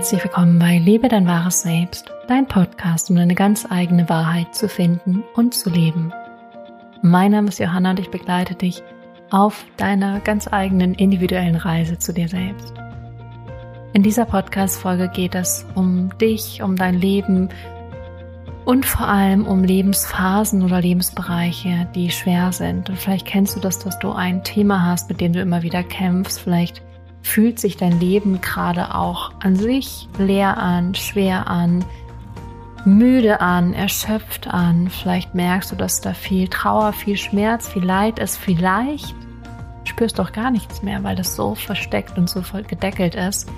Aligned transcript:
Herzlich 0.00 0.24
willkommen 0.24 0.58
bei 0.58 0.78
Lebe 0.78 1.08
dein 1.08 1.26
wahres 1.26 1.60
Selbst, 1.60 2.10
dein 2.26 2.46
Podcast, 2.46 3.10
um 3.10 3.16
deine 3.16 3.34
ganz 3.34 3.66
eigene 3.68 4.08
Wahrheit 4.08 4.54
zu 4.54 4.66
finden 4.66 5.24
und 5.34 5.52
zu 5.52 5.68
leben. 5.68 6.10
Mein 7.02 7.32
Name 7.32 7.48
ist 7.48 7.58
Johanna 7.58 7.90
und 7.90 8.00
ich 8.00 8.10
begleite 8.10 8.54
dich 8.54 8.82
auf 9.28 9.62
deiner 9.76 10.20
ganz 10.20 10.50
eigenen 10.50 10.94
individuellen 10.94 11.56
Reise 11.56 11.98
zu 11.98 12.14
dir 12.14 12.28
selbst. 12.28 12.72
In 13.92 14.02
dieser 14.02 14.24
Podcast-Folge 14.24 15.10
geht 15.10 15.34
es 15.34 15.66
um 15.74 16.16
dich, 16.16 16.62
um 16.62 16.76
dein 16.76 16.94
Leben 16.94 17.50
und 18.64 18.86
vor 18.86 19.06
allem 19.06 19.46
um 19.46 19.64
Lebensphasen 19.64 20.62
oder 20.62 20.80
Lebensbereiche, 20.80 21.86
die 21.94 22.10
schwer 22.10 22.52
sind. 22.52 22.88
Und 22.88 22.98
vielleicht 22.98 23.26
kennst 23.26 23.54
du 23.54 23.60
das, 23.60 23.78
dass 23.78 23.98
du 23.98 24.12
ein 24.12 24.44
Thema 24.44 24.86
hast, 24.86 25.10
mit 25.10 25.20
dem 25.20 25.34
du 25.34 25.42
immer 25.42 25.62
wieder 25.62 25.82
kämpfst. 25.82 26.40
Vielleicht 26.40 26.80
fühlt 27.22 27.58
sich 27.58 27.76
dein 27.76 28.00
Leben 28.00 28.40
gerade 28.40 28.94
auch 28.94 29.32
an 29.40 29.56
sich 29.56 30.08
leer 30.18 30.56
an, 30.58 30.94
schwer 30.94 31.46
an, 31.48 31.84
müde 32.84 33.40
an, 33.40 33.74
erschöpft 33.74 34.48
an. 34.48 34.88
Vielleicht 34.88 35.34
merkst 35.34 35.72
du, 35.72 35.76
dass 35.76 36.00
da 36.00 36.14
viel 36.14 36.48
Trauer, 36.48 36.92
viel 36.92 37.16
Schmerz, 37.16 37.68
viel 37.68 37.84
Leid 37.84 38.18
ist. 38.18 38.36
Vielleicht 38.36 39.14
spürst 39.84 40.18
du 40.18 40.22
auch 40.22 40.32
gar 40.32 40.50
nichts 40.50 40.82
mehr, 40.82 41.02
weil 41.04 41.16
das 41.16 41.36
so 41.36 41.54
versteckt 41.54 42.16
und 42.16 42.28
so 42.28 42.42
voll 42.42 42.62
gedeckelt 42.62 43.14
ist. 43.14 43.48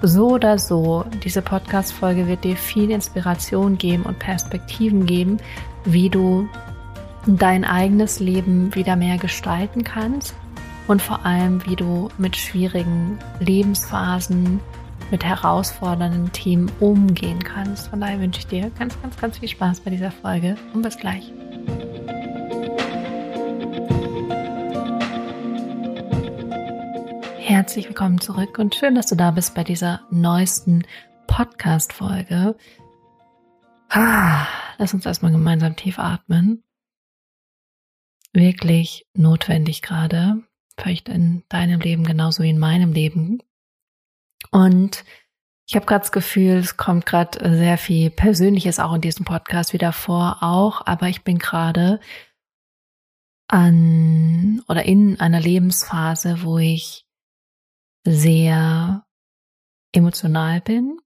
So 0.00 0.28
oder 0.30 0.58
so, 0.58 1.04
diese 1.24 1.42
Podcast-Folge 1.42 2.28
wird 2.28 2.44
dir 2.44 2.56
viel 2.56 2.90
Inspiration 2.90 3.78
geben 3.78 4.04
und 4.04 4.20
Perspektiven 4.20 5.06
geben, 5.06 5.38
wie 5.84 6.08
du 6.08 6.48
dein 7.26 7.64
eigenes 7.64 8.20
Leben 8.20 8.72
wieder 8.76 8.94
mehr 8.94 9.18
gestalten 9.18 9.82
kannst 9.82 10.36
und 10.88 11.02
vor 11.02 11.24
allem, 11.24 11.64
wie 11.66 11.76
du 11.76 12.08
mit 12.16 12.34
schwierigen 12.34 13.18
Lebensphasen, 13.40 14.60
mit 15.10 15.22
herausfordernden 15.22 16.32
Themen 16.32 16.72
umgehen 16.80 17.42
kannst. 17.44 17.88
Von 17.88 18.00
daher 18.00 18.20
wünsche 18.20 18.40
ich 18.40 18.46
dir 18.46 18.70
ganz, 18.70 19.00
ganz, 19.00 19.16
ganz 19.18 19.38
viel 19.38 19.48
Spaß 19.48 19.80
bei 19.80 19.90
dieser 19.90 20.10
Folge 20.10 20.56
und 20.72 20.82
bis 20.82 20.96
gleich. 20.96 21.32
Herzlich 27.38 27.88
willkommen 27.88 28.20
zurück 28.20 28.58
und 28.58 28.74
schön, 28.74 28.94
dass 28.94 29.06
du 29.06 29.14
da 29.14 29.30
bist 29.30 29.54
bei 29.54 29.64
dieser 29.64 30.02
neuesten 30.10 30.86
Podcast-Folge. 31.26 32.56
Ah, 33.88 34.46
lass 34.76 34.92
uns 34.92 35.06
erstmal 35.06 35.32
gemeinsam 35.32 35.76
tief 35.76 35.98
atmen. 35.98 36.62
Wirklich 38.34 39.06
notwendig 39.14 39.80
gerade 39.80 40.42
vielleicht 40.78 41.08
in 41.08 41.42
deinem 41.48 41.80
Leben 41.80 42.04
genauso 42.04 42.42
wie 42.42 42.50
in 42.50 42.58
meinem 42.58 42.92
Leben. 42.92 43.42
Und 44.50 45.04
ich 45.66 45.76
habe 45.76 45.84
gerade 45.84 46.02
das 46.02 46.12
Gefühl, 46.12 46.56
es 46.56 46.76
kommt 46.76 47.04
gerade 47.04 47.56
sehr 47.56 47.76
viel 47.76 48.10
Persönliches 48.10 48.78
auch 48.78 48.94
in 48.94 49.00
diesem 49.00 49.24
Podcast 49.24 49.72
wieder 49.72 49.92
vor, 49.92 50.38
auch, 50.40 50.86
aber 50.86 51.08
ich 51.08 51.24
bin 51.24 51.38
gerade 51.38 52.00
an 53.48 54.62
oder 54.68 54.84
in 54.84 55.20
einer 55.20 55.40
Lebensphase, 55.40 56.42
wo 56.42 56.58
ich 56.58 57.06
sehr 58.04 59.04
emotional 59.92 60.60
bin, 60.60 60.98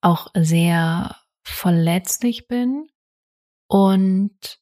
auch 0.00 0.28
sehr 0.34 1.16
verletzlich 1.44 2.48
bin 2.48 2.88
und 3.68 4.61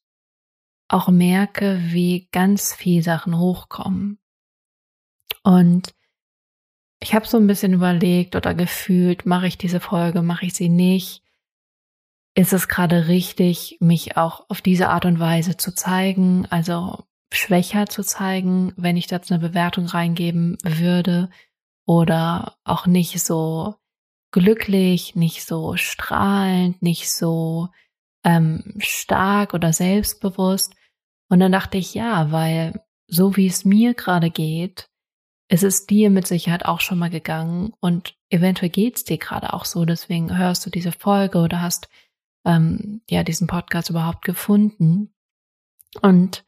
auch 0.91 1.09
merke, 1.09 1.79
wie 1.83 2.27
ganz 2.31 2.73
viel 2.73 3.03
Sachen 3.03 3.37
hochkommen. 3.37 4.19
Und 5.43 5.93
ich 7.01 7.15
habe 7.15 7.27
so 7.27 7.37
ein 7.37 7.47
bisschen 7.47 7.73
überlegt 7.73 8.35
oder 8.35 8.53
gefühlt, 8.53 9.25
mache 9.25 9.47
ich 9.47 9.57
diese 9.57 9.79
Folge, 9.79 10.21
mache 10.21 10.45
ich 10.45 10.53
sie 10.53 10.69
nicht? 10.69 11.23
Ist 12.35 12.53
es 12.53 12.67
gerade 12.67 13.07
richtig, 13.07 13.77
mich 13.79 14.17
auch 14.17 14.45
auf 14.49 14.61
diese 14.61 14.89
Art 14.89 15.05
und 15.05 15.19
Weise 15.19 15.57
zu 15.57 15.73
zeigen, 15.73 16.45
also 16.49 17.05
schwächer 17.33 17.87
zu 17.87 18.03
zeigen, 18.03 18.73
wenn 18.77 18.97
ich 18.97 19.07
dazu 19.07 19.33
eine 19.33 19.47
Bewertung 19.47 19.85
reingeben 19.85 20.57
würde 20.63 21.29
oder 21.85 22.57
auch 22.63 22.85
nicht 22.85 23.19
so 23.19 23.75
glücklich, 24.31 25.15
nicht 25.15 25.45
so 25.45 25.75
strahlend, 25.75 26.81
nicht 26.81 27.11
so 27.11 27.69
ähm, 28.23 28.75
stark 28.79 29.53
oder 29.53 29.73
selbstbewusst. 29.73 30.73
Und 31.31 31.39
dann 31.39 31.53
dachte 31.53 31.77
ich, 31.77 31.93
ja, 31.93 32.29
weil 32.33 32.83
so 33.07 33.37
wie 33.37 33.47
es 33.47 33.63
mir 33.63 33.93
gerade 33.93 34.29
geht, 34.29 34.89
es 35.47 35.63
ist 35.63 35.89
dir 35.89 36.09
mit 36.09 36.27
Sicherheit 36.27 36.65
auch 36.65 36.81
schon 36.81 36.99
mal 36.99 37.09
gegangen 37.09 37.71
und 37.79 38.17
eventuell 38.29 38.69
geht's 38.69 39.05
dir 39.05 39.17
gerade 39.17 39.53
auch 39.53 39.63
so. 39.63 39.85
Deswegen 39.85 40.37
hörst 40.37 40.65
du 40.65 40.69
diese 40.69 40.91
Folge 40.91 41.37
oder 41.37 41.61
hast 41.61 41.87
ähm, 42.45 43.01
ja 43.09 43.23
diesen 43.23 43.47
Podcast 43.47 43.89
überhaupt 43.89 44.25
gefunden. 44.25 45.13
Und 46.01 46.43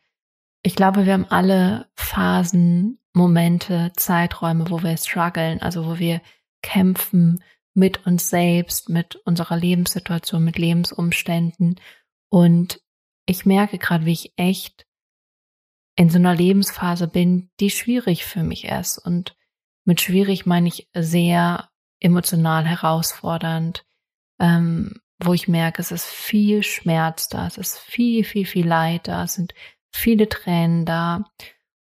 ich 0.63 0.75
glaube, 0.75 1.05
wir 1.05 1.13
haben 1.13 1.27
alle 1.29 1.87
Phasen, 1.95 2.99
Momente, 3.13 3.93
Zeiträume, 3.95 4.69
wo 4.69 4.83
wir 4.83 4.97
strugglen, 4.97 5.61
also 5.61 5.85
wo 5.85 5.97
wir 5.97 6.21
kämpfen 6.61 7.41
mit 7.73 8.05
uns 8.05 8.29
selbst, 8.29 8.89
mit 8.89 9.15
unserer 9.15 9.55
Lebenssituation, 9.55 10.43
mit 10.43 10.57
Lebensumständen. 10.57 11.79
Und 12.27 12.81
ich 13.25 13.45
merke 13.45 13.77
gerade, 13.77 14.05
wie 14.05 14.13
ich 14.13 14.33
echt 14.35 14.85
in 15.95 16.09
so 16.09 16.17
einer 16.17 16.35
Lebensphase 16.35 17.07
bin, 17.07 17.49
die 17.59 17.69
schwierig 17.69 18.25
für 18.25 18.43
mich 18.43 18.65
ist. 18.65 18.97
Und 18.97 19.35
mit 19.85 20.01
schwierig 20.01 20.45
meine 20.45 20.67
ich 20.67 20.89
sehr 20.93 21.69
emotional 21.99 22.65
herausfordernd, 22.65 23.85
ähm, 24.39 24.99
wo 25.19 25.33
ich 25.33 25.47
merke, 25.47 25.81
es 25.81 25.91
ist 25.91 26.05
viel 26.05 26.63
Schmerz 26.63 27.29
da, 27.29 27.47
es 27.47 27.57
ist 27.57 27.77
viel, 27.77 28.23
viel, 28.23 28.45
viel 28.45 28.67
Leid 28.67 29.07
da, 29.07 29.23
es 29.23 29.35
sind 29.35 29.53
viele 29.91 30.27
Tränen 30.27 30.85
da 30.85 31.23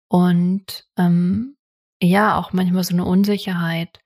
und 0.08 0.86
ähm, 0.98 1.56
ja, 2.00 2.38
auch 2.38 2.52
manchmal 2.52 2.84
so 2.84 2.94
eine 2.94 3.04
Unsicherheit, 3.04 4.00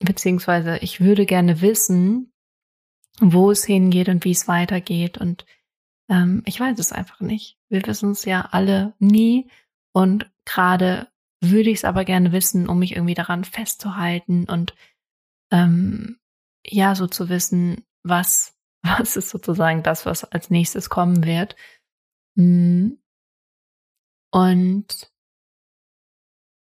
beziehungsweise 0.00 0.78
ich 0.78 1.00
würde 1.00 1.26
gerne 1.26 1.60
wissen, 1.60 2.32
wo 3.20 3.50
es 3.50 3.64
hingeht 3.64 4.08
und 4.08 4.24
wie 4.24 4.32
es 4.32 4.48
weitergeht 4.48 5.16
und 5.18 5.46
ähm, 6.08 6.42
ich 6.46 6.60
weiß 6.60 6.78
es 6.78 6.92
einfach 6.92 7.20
nicht. 7.20 7.58
Wir 7.68 7.86
wissen 7.86 8.10
es 8.10 8.24
ja 8.24 8.48
alle 8.52 8.94
nie. 8.98 9.48
Und 9.92 10.30
gerade 10.44 11.08
würde 11.40 11.70
ich 11.70 11.78
es 11.78 11.84
aber 11.84 12.04
gerne 12.04 12.32
wissen, 12.32 12.68
um 12.68 12.78
mich 12.78 12.92
irgendwie 12.92 13.14
daran 13.14 13.44
festzuhalten 13.44 14.44
und 14.48 14.74
ähm, 15.50 16.18
ja, 16.66 16.94
so 16.94 17.06
zu 17.06 17.28
wissen, 17.28 17.84
was, 18.02 18.56
was 18.82 19.16
ist 19.16 19.30
sozusagen 19.30 19.82
das, 19.82 20.06
was 20.06 20.24
als 20.24 20.50
nächstes 20.50 20.90
kommen 20.90 21.24
wird. 21.24 21.56
Mm. 22.36 22.92
Und 24.32 25.12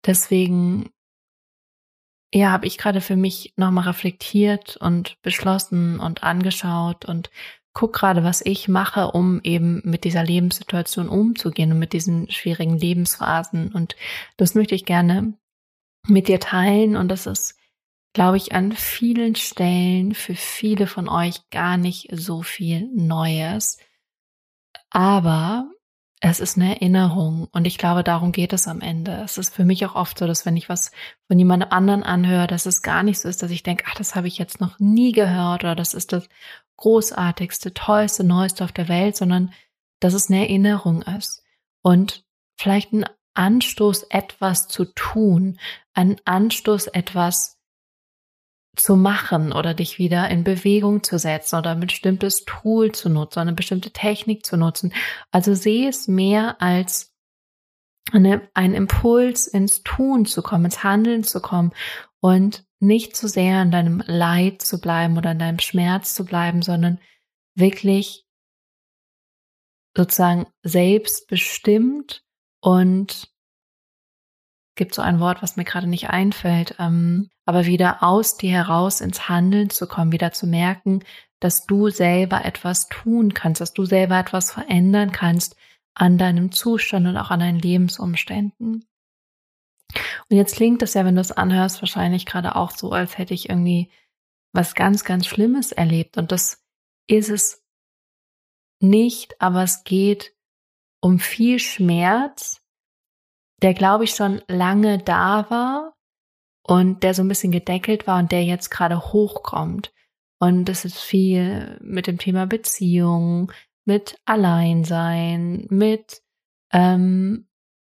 deswegen, 0.06 0.90
ja, 2.34 2.52
habe 2.52 2.68
ich 2.68 2.78
gerade 2.78 3.00
für 3.00 3.16
mich 3.16 3.54
nochmal 3.56 3.86
reflektiert 3.86 4.76
und 4.78 5.22
beschlossen 5.22 6.00
und 6.00 6.24
angeschaut 6.24 7.06
und 7.06 7.32
guck 7.74 7.94
gerade, 7.94 8.24
was 8.24 8.42
ich 8.46 8.68
mache, 8.68 9.12
um 9.12 9.42
eben 9.44 9.82
mit 9.84 10.04
dieser 10.04 10.24
Lebenssituation 10.24 11.10
umzugehen 11.10 11.72
und 11.72 11.80
mit 11.80 11.94
diesen 11.94 12.30
schwierigen 12.30 12.78
Lebensphasen. 12.78 13.72
Und 13.74 13.96
das 14.38 14.56
möchte 14.56 14.76
ich 14.76 14.86
gerne 14.86 15.34
mit 16.08 16.28
dir 16.28 16.40
teilen. 16.40 16.96
Und 16.96 17.10
das 17.10 17.26
ist, 17.26 17.58
glaube 18.14 18.38
ich, 18.38 18.54
an 18.54 18.74
vielen 18.74 19.36
Stellen 19.36 20.14
für 20.14 20.36
viele 20.36 20.86
von 20.88 21.10
euch 21.10 21.50
gar 21.50 21.78
nicht 21.78 22.10
so 22.12 22.44
viel 22.44 22.90
Neues. 22.94 23.80
Aber 24.92 25.74
es 26.26 26.40
ist 26.40 26.56
eine 26.56 26.76
Erinnerung 26.76 27.50
und 27.52 27.68
ich 27.68 27.78
glaube, 27.78 28.02
darum 28.02 28.32
geht 28.32 28.54
es 28.54 28.70
am 28.70 28.80
Ende. 28.80 29.24
Es 29.26 29.38
ist 29.38 29.54
für 29.54 29.66
mich 29.66 29.86
auch 29.86 29.96
oft 29.96 30.18
so, 30.18 30.26
dass 30.26 30.46
wenn 30.46 30.56
ich 30.56 30.70
was 30.70 30.92
von 31.28 31.38
jemand 31.38 31.74
anderen 31.74 32.02
anhöre, 32.02 32.48
dass 32.48 32.66
es 32.66 32.82
gar 32.82 33.04
nicht 33.04 33.20
so 33.20 33.28
ist, 33.28 33.44
dass 33.44 33.52
ich 33.52 33.62
denke, 33.62 33.84
ach, 33.90 33.96
das 33.96 34.16
habe 34.16 34.30
ich 34.30 34.38
jetzt 34.38 34.62
noch 34.62 34.80
nie 34.80 35.12
gehört 35.12 35.66
oder 35.66 35.76
das 35.76 35.94
ist 35.94 36.14
das 36.14 36.30
großartigste, 36.78 37.74
tollste, 37.74 38.24
neueste 38.24 38.64
auf 38.64 38.72
der 38.72 38.88
Welt, 38.88 39.16
sondern 39.16 39.54
dass 40.00 40.14
es 40.14 40.30
eine 40.30 40.42
Erinnerung 40.42 41.02
ist 41.04 41.44
und 41.82 42.26
vielleicht 42.58 42.94
ein 42.94 43.06
Anstoß, 43.36 44.04
etwas 44.10 44.68
zu 44.68 44.86
tun, 44.86 45.60
ein 45.94 46.18
Anstoß, 46.26 46.88
etwas 46.88 47.60
zu 48.76 48.96
machen 48.96 49.54
oder 49.54 49.74
dich 49.74 50.00
wieder 50.00 50.30
in 50.30 50.44
Bewegung 50.44 51.04
zu 51.04 51.20
setzen 51.20 51.58
oder 51.58 51.72
ein 51.72 51.80
bestimmtes 51.80 52.44
Tool 52.46 52.92
zu 52.92 53.10
nutzen, 53.10 53.40
eine 53.40 53.54
bestimmte 53.54 53.92
Technik 53.92 54.46
zu 54.46 54.58
nutzen. 54.58 54.94
Also 55.32 55.54
sehe 55.54 55.90
es 55.90 56.08
mehr 56.08 56.62
als 56.62 57.14
eine, 58.12 58.50
ein 58.54 58.74
Impuls 58.74 59.48
ins 59.48 59.84
Tun 59.84 60.26
zu 60.26 60.42
kommen, 60.42 60.66
ins 60.66 60.84
Handeln 60.84 61.24
zu 61.24 61.40
kommen 61.40 61.72
und 62.20 62.66
nicht 62.84 63.16
zu 63.16 63.28
sehr 63.28 63.62
in 63.62 63.72
deinem 63.72 64.04
Leid 64.06 64.62
zu 64.62 64.80
bleiben 64.80 65.18
oder 65.18 65.32
in 65.32 65.40
deinem 65.40 65.60
Schmerz 65.60 66.14
zu 66.14 66.26
bleiben, 66.26 66.62
sondern 66.62 67.00
wirklich 67.56 68.26
sozusagen 69.96 70.48
selbstbestimmt 70.64 72.24
und 72.62 73.32
gibt 74.76 74.96
so 74.96 75.02
ein 75.02 75.20
Wort, 75.20 75.42
was 75.42 75.56
mir 75.56 75.66
gerade 75.66 75.88
nicht 75.88 76.10
einfällt, 76.10 76.76
ähm, 76.80 77.30
aber 77.46 77.66
wieder 77.66 78.02
aus 78.02 78.38
dir 78.38 78.52
heraus 78.52 79.02
ins 79.02 79.30
Handeln 79.30 79.70
zu 79.70 79.88
kommen, 79.88 80.12
wieder 80.12 80.32
zu 80.32 80.48
merken, 80.48 81.04
dass 81.40 81.66
du 81.66 81.90
selber 81.90 82.46
etwas 82.46 82.88
tun 82.88 83.34
kannst, 83.34 83.62
dass 83.62 83.74
du 83.74 83.86
selber 83.86 84.18
etwas 84.18 84.52
verändern 84.52 85.12
kannst 85.12 85.56
an 85.94 86.18
deinem 86.18 86.52
Zustand 86.52 87.08
und 87.08 87.18
auch 87.18 87.30
an 87.30 87.42
deinen 87.42 87.60
Lebensumständen. 87.60 88.86
Und 90.30 90.38
jetzt 90.38 90.56
klingt 90.56 90.82
das 90.82 90.94
ja, 90.94 91.06
wenn 91.06 91.16
du 91.16 91.22
es 91.22 91.32
anhörst, 91.32 91.82
wahrscheinlich 91.82 92.26
gerade 92.26 92.56
auch 92.56 92.72
so, 92.72 92.92
als 92.92 93.18
hätte 93.18 93.34
ich 93.34 93.50
irgendwie 93.50 93.90
was 94.54 94.76
ganz, 94.76 95.04
ganz 95.04 95.26
Schlimmes 95.26 95.72
erlebt. 95.72 96.18
Und 96.18 96.32
das 96.32 96.64
ist 97.08 97.30
es 97.30 97.64
nicht, 98.80 99.40
aber 99.42 99.64
es 99.64 99.84
geht 99.84 100.36
um 101.02 101.20
viel 101.20 101.60
Schmerz, 101.60 102.62
der, 103.62 103.74
glaube 103.74 104.04
ich, 104.04 104.12
schon 104.12 104.42
lange 104.48 105.00
da 105.00 105.50
war 105.50 105.96
und 106.66 107.04
der 107.04 107.14
so 107.14 107.24
ein 107.24 107.28
bisschen 107.28 107.52
gedeckelt 107.52 108.08
war 108.08 108.20
und 108.20 108.32
der 108.32 108.44
jetzt 108.44 108.70
gerade 108.70 109.00
hochkommt. 109.00 109.94
Und 110.40 110.68
es 110.70 110.86
ist 110.86 111.00
viel 111.00 111.78
mit 111.82 112.08
dem 112.08 112.18
Thema 112.18 112.46
Beziehung, 112.46 113.52
mit 113.86 114.18
Alleinsein, 114.26 115.66
mit 115.70 116.22
ähm, 116.72 117.48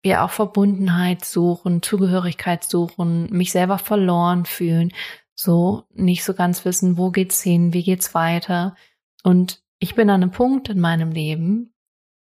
ja 0.10 0.26
auch 0.26 0.32
Verbundenheit 0.32 1.26
suchen, 1.26 1.82
Zugehörigkeit 1.82 2.64
suchen, 2.64 3.30
mich 3.32 3.52
selber 3.52 3.78
verloren 3.78 4.46
fühlen, 4.46 4.92
so 5.34 5.84
nicht 5.94 6.24
so 6.24 6.34
ganz 6.34 6.66
wissen, 6.66 6.98
wo 6.98 7.12
geht's 7.12 7.42
hin, 7.42 7.74
wie 7.74 7.84
geht's 7.84 8.14
weiter. 8.14 8.76
Und 9.24 9.62
ich 9.80 9.96
bin 9.96 10.10
an 10.10 10.22
einem 10.22 10.32
Punkt 10.32 10.70
in 10.70 10.80
meinem 10.80 11.12
Leben, 11.12 11.74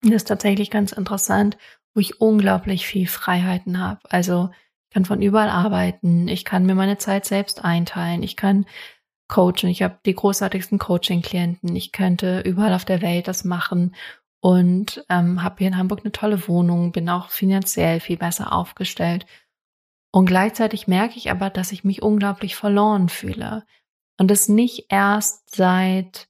das 0.03 0.23
ist 0.23 0.29
tatsächlich 0.29 0.71
ganz 0.71 0.93
interessant, 0.93 1.59
wo 1.95 2.01
ich 2.01 2.21
unglaublich 2.21 2.87
viel 2.87 3.07
Freiheiten 3.07 3.81
habe. 3.81 4.01
Also 4.11 4.51
ich 4.89 4.95
kann 4.95 5.05
von 5.05 5.23
überall 5.23 5.51
arbeiten, 5.51 6.29
ich 6.29 6.45
kann 6.45 6.65
mir 6.65 6.75
meine 6.75 6.99
Zeit 6.99 7.25
selbst 7.25 7.65
einteilen, 7.65 8.23
ich 8.23 8.37
kann 8.37 8.67
coachen, 9.29 9.69
ich 9.69 9.83
habe 9.83 9.99
die 10.07 10.15
großartigsten 10.15 10.79
Coaching-Klienten, 10.79 11.75
ich 11.75 11.93
könnte 11.93 12.41
überall 12.41 12.75
auf 12.75 12.85
der 12.85 13.03
Welt 13.03 13.29
das 13.29 13.45
machen 13.45 13.95
und 14.47 15.05
ähm, 15.09 15.43
habe 15.43 15.57
hier 15.59 15.67
in 15.67 15.77
Hamburg 15.77 16.03
eine 16.05 16.13
tolle 16.13 16.47
Wohnung, 16.47 16.93
bin 16.93 17.09
auch 17.09 17.31
finanziell 17.31 17.99
viel 17.99 18.17
besser 18.17 18.53
aufgestellt. 18.53 19.27
Und 20.13 20.27
gleichzeitig 20.27 20.87
merke 20.87 21.17
ich 21.17 21.33
aber, 21.33 21.51
dass 21.51 21.73
ich 21.73 21.83
mich 21.83 22.01
unglaublich 22.01 22.55
verloren 22.55 23.09
fühle. 23.09 23.65
Und 24.19 24.31
das 24.31 24.49
nicht 24.49 24.87
erst 24.89 25.53
seit 25.53 26.29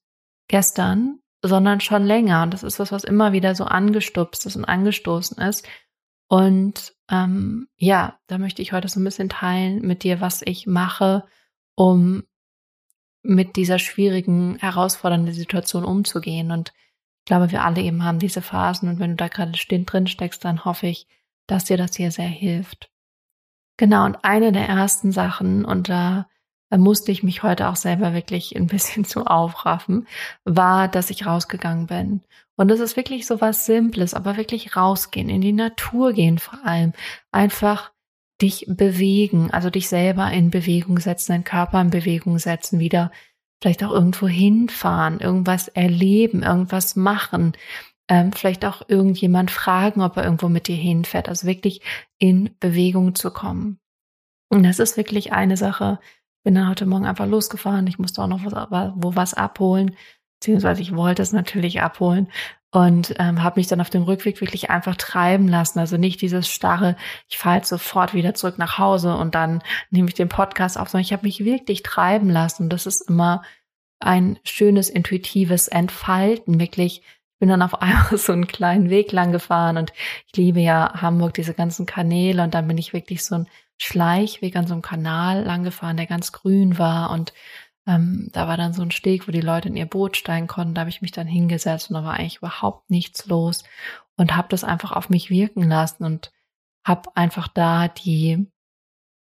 gestern, 0.48 1.18
sondern 1.42 1.82
schon 1.82 2.06
länger. 2.06 2.42
Und 2.42 2.54
das 2.54 2.62
ist 2.62 2.78
was, 2.78 2.90
was 2.90 3.04
immer 3.04 3.32
wieder 3.32 3.54
so 3.54 3.64
angestupst 3.64 4.46
ist 4.46 4.56
und 4.56 4.64
angestoßen 4.64 5.36
ist. 5.36 5.68
Und 6.26 6.94
ähm, 7.10 7.68
ja, 7.76 8.18
da 8.28 8.38
möchte 8.38 8.62
ich 8.62 8.72
heute 8.72 8.88
so 8.88 8.98
ein 8.98 9.04
bisschen 9.04 9.28
teilen 9.28 9.82
mit 9.82 10.04
dir, 10.04 10.22
was 10.22 10.40
ich 10.40 10.66
mache, 10.66 11.26
um 11.74 12.24
mit 13.20 13.56
dieser 13.56 13.78
schwierigen, 13.78 14.56
herausfordernden 14.56 15.34
Situation 15.34 15.84
umzugehen. 15.84 16.50
Und 16.50 16.72
ich 17.26 17.28
glaube, 17.28 17.50
wir 17.50 17.64
alle 17.64 17.80
eben 17.82 18.04
haben 18.04 18.20
diese 18.20 18.40
Phasen. 18.40 18.88
Und 18.88 19.00
wenn 19.00 19.10
du 19.10 19.16
da 19.16 19.26
gerade 19.26 19.50
drin 19.50 20.06
steckst, 20.06 20.44
dann 20.44 20.64
hoffe 20.64 20.86
ich, 20.86 21.08
dass 21.48 21.64
dir 21.64 21.76
das 21.76 21.96
hier 21.96 22.12
sehr 22.12 22.28
hilft. 22.28 22.88
Genau, 23.76 24.04
und 24.04 24.24
eine 24.24 24.52
der 24.52 24.68
ersten 24.68 25.10
Sachen, 25.10 25.64
und 25.64 25.88
da 25.88 26.28
musste 26.70 27.10
ich 27.10 27.24
mich 27.24 27.42
heute 27.42 27.68
auch 27.68 27.74
selber 27.74 28.14
wirklich 28.14 28.54
ein 28.54 28.68
bisschen 28.68 29.04
zu 29.04 29.26
aufraffen, 29.26 30.06
war, 30.44 30.86
dass 30.86 31.10
ich 31.10 31.26
rausgegangen 31.26 31.88
bin. 31.88 32.22
Und 32.54 32.68
das 32.68 32.78
ist 32.78 32.96
wirklich 32.96 33.26
so 33.26 33.40
was 33.40 33.66
Simples, 33.66 34.14
aber 34.14 34.36
wirklich 34.36 34.76
rausgehen, 34.76 35.28
in 35.28 35.40
die 35.40 35.52
Natur 35.52 36.12
gehen 36.12 36.38
vor 36.38 36.64
allem. 36.64 36.92
Einfach 37.32 37.90
dich 38.40 38.66
bewegen, 38.68 39.50
also 39.50 39.68
dich 39.68 39.88
selber 39.88 40.30
in 40.30 40.52
Bewegung 40.52 41.00
setzen, 41.00 41.32
deinen 41.32 41.44
Körper 41.44 41.80
in 41.80 41.90
Bewegung 41.90 42.38
setzen, 42.38 42.78
wieder 42.78 43.10
vielleicht 43.60 43.82
auch 43.84 43.92
irgendwo 43.92 44.28
hinfahren, 44.28 45.20
irgendwas 45.20 45.68
erleben, 45.68 46.42
irgendwas 46.42 46.96
machen, 46.96 47.52
ähm, 48.08 48.32
vielleicht 48.32 48.64
auch 48.64 48.82
irgendjemand 48.88 49.50
fragen, 49.50 50.02
ob 50.02 50.16
er 50.16 50.24
irgendwo 50.24 50.48
mit 50.48 50.68
dir 50.68 50.76
hinfährt, 50.76 51.28
also 51.28 51.46
wirklich 51.46 51.80
in 52.18 52.54
Bewegung 52.60 53.14
zu 53.14 53.30
kommen. 53.30 53.80
Und 54.48 54.62
das 54.62 54.78
ist 54.78 54.96
wirklich 54.96 55.32
eine 55.32 55.56
Sache, 55.56 55.98
bin 56.44 56.54
dann 56.54 56.68
heute 56.68 56.86
Morgen 56.86 57.06
einfach 57.06 57.26
losgefahren. 57.26 57.86
Ich 57.88 57.98
musste 57.98 58.22
auch 58.22 58.28
noch 58.28 58.44
was, 58.44 58.92
wo 58.94 59.16
was 59.16 59.34
abholen, 59.34 59.96
beziehungsweise 60.38 60.82
ich 60.82 60.94
wollte 60.94 61.22
es 61.22 61.32
natürlich 61.32 61.80
abholen 61.80 62.28
und 62.72 63.14
ähm, 63.18 63.42
habe 63.42 63.60
mich 63.60 63.68
dann 63.68 63.80
auf 63.80 63.90
dem 63.90 64.02
Rückweg 64.02 64.40
wirklich 64.40 64.70
einfach 64.70 64.96
treiben 64.96 65.48
lassen. 65.48 65.78
Also 65.78 65.96
nicht 65.96 66.20
dieses 66.20 66.48
starre, 66.48 66.96
ich 67.28 67.38
fahre 67.38 67.56
jetzt 67.56 67.68
sofort 67.68 68.12
wieder 68.12 68.34
zurück 68.34 68.58
nach 68.58 68.78
Hause 68.78 69.16
und 69.16 69.34
dann 69.34 69.62
nehme 69.90 70.08
ich 70.08 70.14
den 70.14 70.28
Podcast 70.28 70.78
auf, 70.78 70.88
sondern 70.88 71.04
ich 71.04 71.12
habe 71.12 71.26
mich 71.26 71.44
wirklich 71.44 71.82
treiben 71.82 72.28
lassen. 72.28 72.64
Und 72.64 72.72
das 72.72 72.86
ist 72.86 73.08
immer 73.08 73.42
ein 73.98 74.38
schönes, 74.44 74.90
intuitives 74.90 75.68
Entfalten, 75.68 76.60
wirklich 76.60 77.02
ich 77.36 77.40
bin 77.40 77.50
dann 77.50 77.60
auf 77.60 77.74
einmal 77.82 78.16
so 78.16 78.32
einen 78.32 78.46
kleinen 78.46 78.88
Weg 78.88 79.12
lang 79.12 79.30
gefahren 79.30 79.76
und 79.76 79.92
ich 80.26 80.36
liebe 80.36 80.60
ja 80.60 81.02
Hamburg, 81.02 81.34
diese 81.34 81.52
ganzen 81.52 81.84
Kanäle 81.84 82.42
und 82.42 82.54
dann 82.54 82.66
bin 82.66 82.78
ich 82.78 82.94
wirklich 82.94 83.24
so 83.24 83.36
ein 83.36 83.48
Schleichweg 83.78 84.56
an 84.56 84.66
so 84.66 84.72
einem 84.72 84.82
Kanal 84.82 85.44
langgefahren, 85.44 85.98
der 85.98 86.06
ganz 86.06 86.32
grün 86.32 86.78
war 86.78 87.10
und 87.10 87.34
ähm, 87.86 88.28
da 88.32 88.48
war 88.48 88.56
dann 88.56 88.72
so 88.72 88.82
ein 88.82 88.90
Steg, 88.90 89.28
wo 89.28 89.32
die 89.32 89.40
Leute 89.40 89.68
in 89.68 89.76
ihr 89.76 89.86
Boot 89.86 90.16
steigen 90.16 90.46
konnten. 90.46 90.74
Da 90.74 90.80
habe 90.80 90.90
ich 90.90 91.02
mich 91.02 91.12
dann 91.12 91.26
hingesetzt 91.26 91.90
und 91.90 91.94
da 91.94 92.04
war 92.04 92.14
eigentlich 92.14 92.38
überhaupt 92.38 92.90
nichts 92.90 93.26
los 93.26 93.62
und 94.16 94.36
habe 94.36 94.48
das 94.50 94.64
einfach 94.64 94.92
auf 94.92 95.08
mich 95.08 95.30
wirken 95.30 95.62
lassen 95.68 96.04
und 96.04 96.32
habe 96.84 97.10
einfach 97.16 97.48
da 97.48 97.88
die 97.88 98.46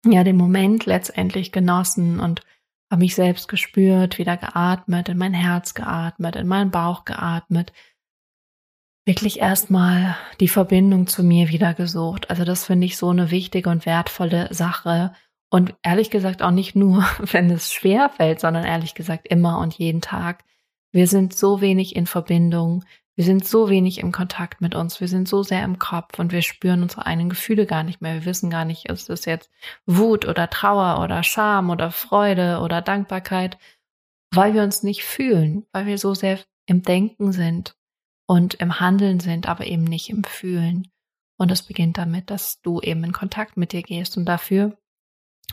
ja 0.05 0.25
den 0.25 0.37
Moment 0.37 0.87
letztendlich 0.87 1.53
genossen 1.53 2.21
und 2.21 2.43
habe 2.91 3.01
mich 3.01 3.15
selbst 3.15 3.49
gespürt, 3.49 4.19
wieder 4.19 4.37
geatmet, 4.37 5.09
in 5.09 5.19
mein 5.19 5.35
Herz 5.35 5.75
geatmet, 5.75 6.37
in 6.37 6.49
meinen 6.49 6.71
Bauch 6.71 7.05
geatmet, 7.05 7.73
wirklich 9.07 9.41
erstmal 9.41 10.17
die 10.41 10.49
Verbindung 10.49 11.07
zu 11.07 11.23
mir 11.23 11.49
wieder 11.49 11.75
gesucht. 11.75 12.31
Also 12.31 12.45
das 12.45 12.65
finde 12.65 12.87
ich 12.87 12.97
so 12.97 13.11
eine 13.11 13.31
wichtige 13.31 13.71
und 13.71 13.87
wertvolle 13.87 14.53
Sache. 14.53 15.13
Und 15.51 15.75
ehrlich 15.83 16.11
gesagt 16.11 16.43
auch 16.43 16.53
nicht 16.53 16.77
nur, 16.77 17.05
wenn 17.19 17.51
es 17.51 17.73
schwer 17.73 18.09
fällt, 18.09 18.41
sondern 18.41 18.65
ehrlich 18.65 18.95
gesagt 18.95 19.29
immer 19.29 19.59
und 19.59 19.75
jeden 19.75 20.01
Tag. 20.01 20.45
Wir 20.93 21.07
sind 21.07 21.37
so 21.37 21.61
wenig 21.61 21.95
in 21.95 22.07
Verbindung. 22.07 22.85
Wir 23.17 23.25
sind 23.25 23.47
so 23.47 23.69
wenig 23.69 23.99
im 23.99 24.13
Kontakt 24.13 24.61
mit 24.61 24.75
uns. 24.75 25.01
Wir 25.01 25.09
sind 25.09 25.29
so 25.29 25.43
sehr 25.43 25.63
im 25.65 25.79
Kopf 25.79 26.19
und 26.19 26.33
wir 26.33 26.43
spüren 26.43 26.83
unsere 26.83 27.05
eigenen 27.07 27.29
Gefühle 27.29 27.67
gar 27.67 27.83
nicht 27.83 28.01
mehr. 28.01 28.15
Wir 28.15 28.25
wissen 28.25 28.49
gar 28.49 28.65
nicht, 28.65 28.89
ist 28.89 29.11
es 29.11 29.25
jetzt 29.25 29.51
Wut 29.85 30.27
oder 30.27 30.49
Trauer 30.49 31.03
oder 31.03 31.23
Scham 31.23 31.71
oder 31.71 31.91
Freude 31.91 32.61
oder 32.61 32.81
Dankbarkeit, 32.81 33.59
weil 34.33 34.55
wir 34.55 34.63
uns 34.63 34.83
nicht 34.83 35.05
fühlen, 35.05 35.67
weil 35.73 35.87
wir 35.87 35.99
so 35.99 36.15
sehr 36.15 36.39
im 36.67 36.83
Denken 36.83 37.33
sind 37.33 37.77
und 38.27 38.55
im 38.55 38.81
Handeln 38.81 39.21
sind, 39.21 39.49
aber 39.49 39.67
eben 39.67 39.85
nicht 39.85 40.09
im 40.09 40.25
Fühlen. 40.25 40.89
Und 41.37 41.51
das 41.51 41.63
beginnt 41.63 41.99
damit, 41.99 42.31
dass 42.31 42.61
du 42.63 42.81
eben 42.81 43.03
in 43.03 43.13
Kontakt 43.13 43.57
mit 43.57 43.73
dir 43.73 43.83
gehst. 43.83 44.17
Und 44.17 44.27
dafür 44.27 44.77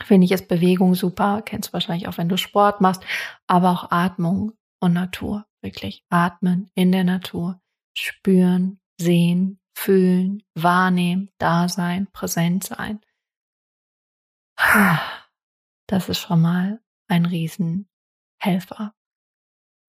finde 0.04 0.24
ich 0.24 0.32
es 0.32 0.46
Bewegung 0.46 0.94
super. 0.94 1.42
Kennst 1.42 1.68
du 1.68 1.72
wahrscheinlich 1.72 2.08
auch, 2.08 2.18
wenn 2.18 2.28
du 2.28 2.36
Sport 2.36 2.80
machst, 2.80 3.02
aber 3.46 3.70
auch 3.70 3.90
Atmung 3.90 4.52
und 4.80 4.92
Natur. 4.92 5.46
Wirklich 5.60 6.04
atmen 6.08 6.70
in 6.74 6.92
der 6.92 7.04
Natur, 7.04 7.60
spüren, 7.96 8.80
sehen, 9.00 9.60
fühlen, 9.76 10.42
wahrnehmen, 10.54 11.30
da 11.38 11.68
sein, 11.68 12.08
präsent 12.12 12.64
sein. 12.64 13.00
Das 15.86 16.08
ist 16.08 16.18
schon 16.18 16.40
mal 16.42 16.80
ein 17.08 17.26
Riesenhelfer. 17.26 18.94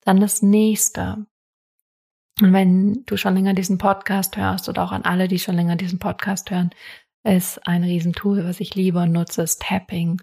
Dann 0.06 0.20
das 0.20 0.42
nächste, 0.42 1.26
und 2.42 2.54
wenn 2.54 3.04
du 3.06 3.18
schon 3.18 3.36
länger 3.36 3.54
diesen 3.54 3.78
Podcast 3.78 4.38
hörst 4.38 4.70
oder 4.70 4.84
auch 4.84 4.92
an 4.92 5.04
alle, 5.04 5.28
die 5.28 5.40
schon 5.40 5.56
länger 5.56 5.76
diesen 5.76 6.00
Podcast 6.00 6.52
hören, 6.52 6.70
ist 7.24 7.66
ein 7.68 7.84
Riesentool, 7.84 8.44
was 8.46 8.60
ich 8.60 8.76
liebe 8.76 9.00
und 9.00 9.12
nutze, 9.12 9.42
ist 9.44 9.62
Tapping. 9.62 10.22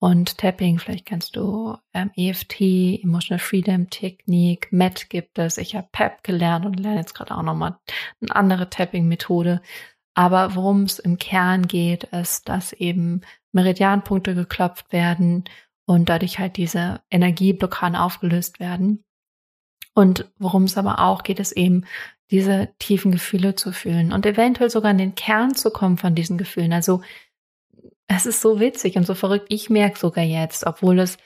Und 0.00 0.38
Tapping, 0.38 0.78
vielleicht 0.78 1.06
kennst 1.06 1.34
du 1.34 1.76
ähm, 1.92 2.10
EFT, 2.16 2.60
Emotional 3.02 3.40
Freedom 3.40 3.90
Technik, 3.90 4.68
MET 4.70 5.10
gibt 5.10 5.38
es. 5.38 5.58
Ich 5.58 5.74
habe 5.74 5.88
PEP 5.90 6.22
gelernt 6.22 6.66
und 6.66 6.78
lerne 6.78 6.98
jetzt 6.98 7.14
gerade 7.14 7.36
auch 7.36 7.42
nochmal 7.42 7.78
eine 8.20 8.36
andere 8.36 8.70
Tapping-Methode. 8.70 9.60
Aber 10.14 10.54
worum 10.54 10.82
es 10.82 10.98
im 10.98 11.18
Kern 11.18 11.66
geht, 11.66 12.04
ist, 12.04 12.48
dass 12.48 12.72
eben 12.72 13.22
Meridianpunkte 13.52 14.34
geklopft 14.34 14.92
werden 14.92 15.44
und 15.86 16.08
dadurch 16.08 16.38
halt 16.38 16.56
diese 16.56 17.00
Energieblockaden 17.10 17.96
aufgelöst 17.96 18.60
werden. 18.60 19.04
Und 19.98 20.30
worum 20.38 20.62
es 20.62 20.78
aber 20.78 21.00
auch 21.00 21.24
geht, 21.24 21.40
ist 21.40 21.50
eben 21.50 21.84
diese 22.30 22.68
tiefen 22.78 23.10
Gefühle 23.10 23.56
zu 23.56 23.72
fühlen 23.72 24.12
und 24.12 24.26
eventuell 24.26 24.70
sogar 24.70 24.92
in 24.92 24.98
den 24.98 25.16
Kern 25.16 25.56
zu 25.56 25.72
kommen 25.72 25.98
von 25.98 26.14
diesen 26.14 26.38
Gefühlen. 26.38 26.72
Also 26.72 27.02
es 28.06 28.24
ist 28.24 28.40
so 28.40 28.60
witzig 28.60 28.94
und 28.96 29.08
so 29.08 29.16
verrückt. 29.16 29.46
Ich 29.48 29.70
merke 29.70 29.98
sogar 29.98 30.22
jetzt, 30.22 30.64
obwohl 30.68 31.00
es 31.00 31.18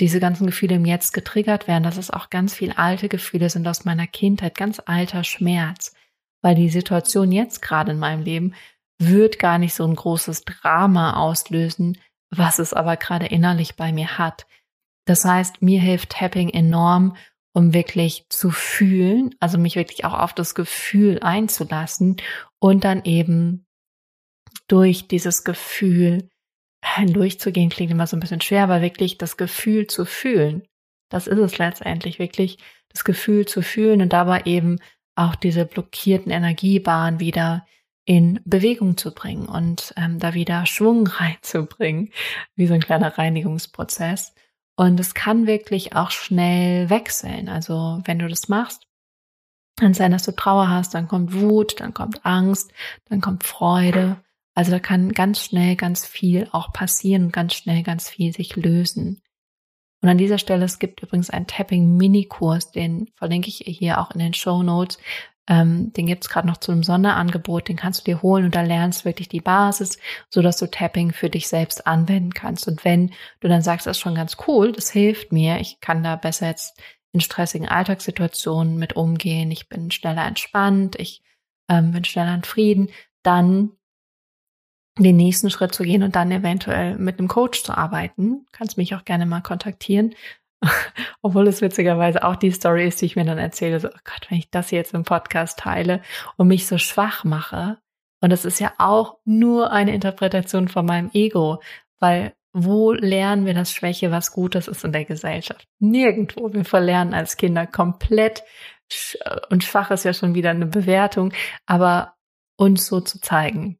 diese 0.00 0.20
ganzen 0.20 0.46
Gefühle 0.46 0.76
im 0.76 0.86
Jetzt 0.86 1.12
getriggert 1.12 1.68
werden, 1.68 1.82
dass 1.82 1.98
es 1.98 2.10
auch 2.10 2.30
ganz 2.30 2.54
viel 2.54 2.72
alte 2.72 3.10
Gefühle 3.10 3.50
sind 3.50 3.68
aus 3.68 3.84
meiner 3.84 4.06
Kindheit, 4.06 4.56
ganz 4.56 4.80
alter 4.86 5.22
Schmerz, 5.22 5.92
weil 6.40 6.54
die 6.54 6.70
Situation 6.70 7.30
jetzt 7.30 7.60
gerade 7.60 7.90
in 7.90 7.98
meinem 7.98 8.22
Leben 8.22 8.54
wird 8.98 9.38
gar 9.38 9.58
nicht 9.58 9.74
so 9.74 9.84
ein 9.84 9.94
großes 9.94 10.46
Drama 10.46 11.12
auslösen, 11.12 11.98
was 12.30 12.58
es 12.58 12.72
aber 12.72 12.96
gerade 12.96 13.26
innerlich 13.26 13.76
bei 13.76 13.92
mir 13.92 14.16
hat. 14.16 14.46
Das 15.04 15.26
heißt, 15.26 15.60
mir 15.60 15.82
hilft 15.82 16.08
Tapping 16.08 16.48
enorm, 16.48 17.14
um 17.58 17.74
wirklich 17.74 18.24
zu 18.28 18.52
fühlen, 18.52 19.34
also 19.40 19.58
mich 19.58 19.74
wirklich 19.74 20.04
auch 20.04 20.14
auf 20.14 20.32
das 20.32 20.54
Gefühl 20.54 21.18
einzulassen 21.22 22.18
und 22.60 22.84
dann 22.84 23.04
eben 23.04 23.66
durch 24.68 25.08
dieses 25.08 25.42
Gefühl 25.42 26.28
hindurchzugehen, 26.84 27.68
klingt 27.68 27.90
immer 27.90 28.06
so 28.06 28.16
ein 28.16 28.20
bisschen 28.20 28.40
schwer, 28.40 28.62
aber 28.62 28.80
wirklich 28.80 29.18
das 29.18 29.36
Gefühl 29.36 29.88
zu 29.88 30.04
fühlen. 30.04 30.62
Das 31.10 31.26
ist 31.26 31.38
es 31.38 31.58
letztendlich, 31.58 32.20
wirklich 32.20 32.58
das 32.90 33.02
Gefühl 33.02 33.44
zu 33.44 33.60
fühlen 33.60 34.02
und 34.02 34.12
dabei 34.12 34.42
eben 34.44 34.78
auch 35.16 35.34
diese 35.34 35.66
blockierten 35.66 36.30
Energiebahnen 36.30 37.18
wieder 37.18 37.66
in 38.04 38.38
Bewegung 38.44 38.96
zu 38.96 39.12
bringen 39.12 39.48
und 39.48 39.92
ähm, 39.96 40.20
da 40.20 40.32
wieder 40.32 40.64
Schwung 40.64 41.06
reinzubringen, 41.08 42.12
wie 42.54 42.68
so 42.68 42.74
ein 42.74 42.80
kleiner 42.80 43.18
Reinigungsprozess. 43.18 44.32
Und 44.78 45.00
es 45.00 45.12
kann 45.12 45.48
wirklich 45.48 45.96
auch 45.96 46.12
schnell 46.12 46.88
wechseln. 46.88 47.48
Also 47.48 48.00
wenn 48.04 48.20
du 48.20 48.28
das 48.28 48.48
machst, 48.48 48.86
kann 49.76 49.92
sein, 49.92 50.12
dass 50.12 50.22
du 50.22 50.30
Trauer 50.30 50.70
hast, 50.70 50.94
dann 50.94 51.08
kommt 51.08 51.34
Wut, 51.34 51.80
dann 51.80 51.92
kommt 51.92 52.24
Angst, 52.24 52.70
dann 53.06 53.20
kommt 53.20 53.42
Freude. 53.42 54.22
Also 54.54 54.70
da 54.70 54.78
kann 54.78 55.12
ganz 55.12 55.40
schnell 55.40 55.74
ganz 55.74 56.06
viel 56.06 56.48
auch 56.52 56.72
passieren 56.72 57.24
und 57.24 57.32
ganz 57.32 57.54
schnell 57.54 57.82
ganz 57.82 58.08
viel 58.08 58.32
sich 58.32 58.54
lösen. 58.54 59.20
Und 60.00 60.10
an 60.10 60.18
dieser 60.18 60.38
Stelle, 60.38 60.64
es 60.64 60.78
gibt 60.78 61.02
übrigens 61.02 61.28
einen 61.28 61.48
Tapping-Mini-Kurs, 61.48 62.70
den 62.70 63.10
verlinke 63.16 63.48
ich 63.48 63.64
hier 63.66 64.00
auch 64.00 64.12
in 64.12 64.20
den 64.20 64.34
Show 64.34 64.62
Notes. 64.62 64.98
Ähm, 65.48 65.92
den 65.94 66.06
gibt's 66.06 66.28
gerade 66.28 66.46
noch 66.46 66.58
zu 66.58 66.72
einem 66.72 66.82
Sonderangebot, 66.82 67.68
den 67.68 67.76
kannst 67.76 68.00
du 68.00 68.04
dir 68.04 68.22
holen 68.22 68.44
und 68.44 68.54
da 68.54 68.60
lernst 68.60 69.04
wirklich 69.04 69.28
die 69.28 69.40
Basis, 69.40 69.98
so 70.28 70.42
dass 70.42 70.58
du 70.58 70.70
Tapping 70.70 71.12
für 71.12 71.30
dich 71.30 71.48
selbst 71.48 71.86
anwenden 71.86 72.34
kannst. 72.34 72.68
Und 72.68 72.84
wenn 72.84 73.12
du 73.40 73.48
dann 73.48 73.62
sagst, 73.62 73.86
das 73.86 73.96
ist 73.96 74.02
schon 74.02 74.14
ganz 74.14 74.36
cool, 74.46 74.72
das 74.72 74.90
hilft 74.90 75.32
mir, 75.32 75.58
ich 75.60 75.80
kann 75.80 76.02
da 76.02 76.16
besser 76.16 76.48
jetzt 76.48 76.78
in 77.12 77.20
stressigen 77.20 77.66
Alltagssituationen 77.66 78.76
mit 78.76 78.94
umgehen, 78.94 79.50
ich 79.50 79.68
bin 79.70 79.90
schneller 79.90 80.26
entspannt, 80.26 80.96
ich 80.96 81.22
ähm, 81.70 81.92
bin 81.92 82.04
schneller 82.04 82.34
in 82.34 82.44
Frieden, 82.44 82.90
dann 83.22 83.72
den 84.98 85.16
nächsten 85.16 85.50
Schritt 85.50 85.74
zu 85.74 85.84
gehen 85.84 86.02
und 86.02 86.16
dann 86.16 86.30
eventuell 86.30 86.98
mit 86.98 87.18
einem 87.18 87.28
Coach 87.28 87.62
zu 87.62 87.76
arbeiten. 87.76 88.46
Kannst 88.52 88.76
mich 88.76 88.94
auch 88.94 89.04
gerne 89.04 89.26
mal 89.26 89.40
kontaktieren. 89.40 90.14
Obwohl 91.22 91.48
es 91.48 91.60
witzigerweise 91.60 92.24
auch 92.24 92.36
die 92.36 92.50
Story 92.50 92.86
ist, 92.86 93.00
die 93.00 93.06
ich 93.06 93.16
mir 93.16 93.24
dann 93.24 93.38
erzähle, 93.38 93.80
so, 93.80 93.88
oh 93.88 94.00
Gott, 94.04 94.26
wenn 94.28 94.38
ich 94.38 94.50
das 94.50 94.70
jetzt 94.70 94.94
im 94.94 95.04
Podcast 95.04 95.58
teile 95.58 96.02
und 96.36 96.48
mich 96.48 96.66
so 96.66 96.78
schwach 96.78 97.24
mache. 97.24 97.78
Und 98.20 98.30
das 98.30 98.44
ist 98.44 98.58
ja 98.58 98.72
auch 98.78 99.18
nur 99.24 99.70
eine 99.70 99.94
Interpretation 99.94 100.68
von 100.68 100.86
meinem 100.86 101.10
Ego, 101.12 101.62
weil 102.00 102.34
wo 102.52 102.92
lernen 102.92 103.46
wir 103.46 103.54
das 103.54 103.72
Schwäche, 103.72 104.10
was 104.10 104.32
Gutes 104.32 104.68
ist 104.68 104.84
in 104.84 104.92
der 104.92 105.04
Gesellschaft? 105.04 105.68
Nirgendwo. 105.78 106.52
Wir 106.52 106.64
verlernen 106.64 107.14
als 107.14 107.36
Kinder 107.36 107.66
komplett 107.66 108.42
und 109.50 109.64
schwach 109.64 109.90
ist 109.90 110.04
ja 110.04 110.14
schon 110.14 110.34
wieder 110.34 110.50
eine 110.50 110.66
Bewertung, 110.66 111.32
aber 111.66 112.14
uns 112.56 112.86
so 112.86 113.00
zu 113.00 113.20
zeigen, 113.20 113.78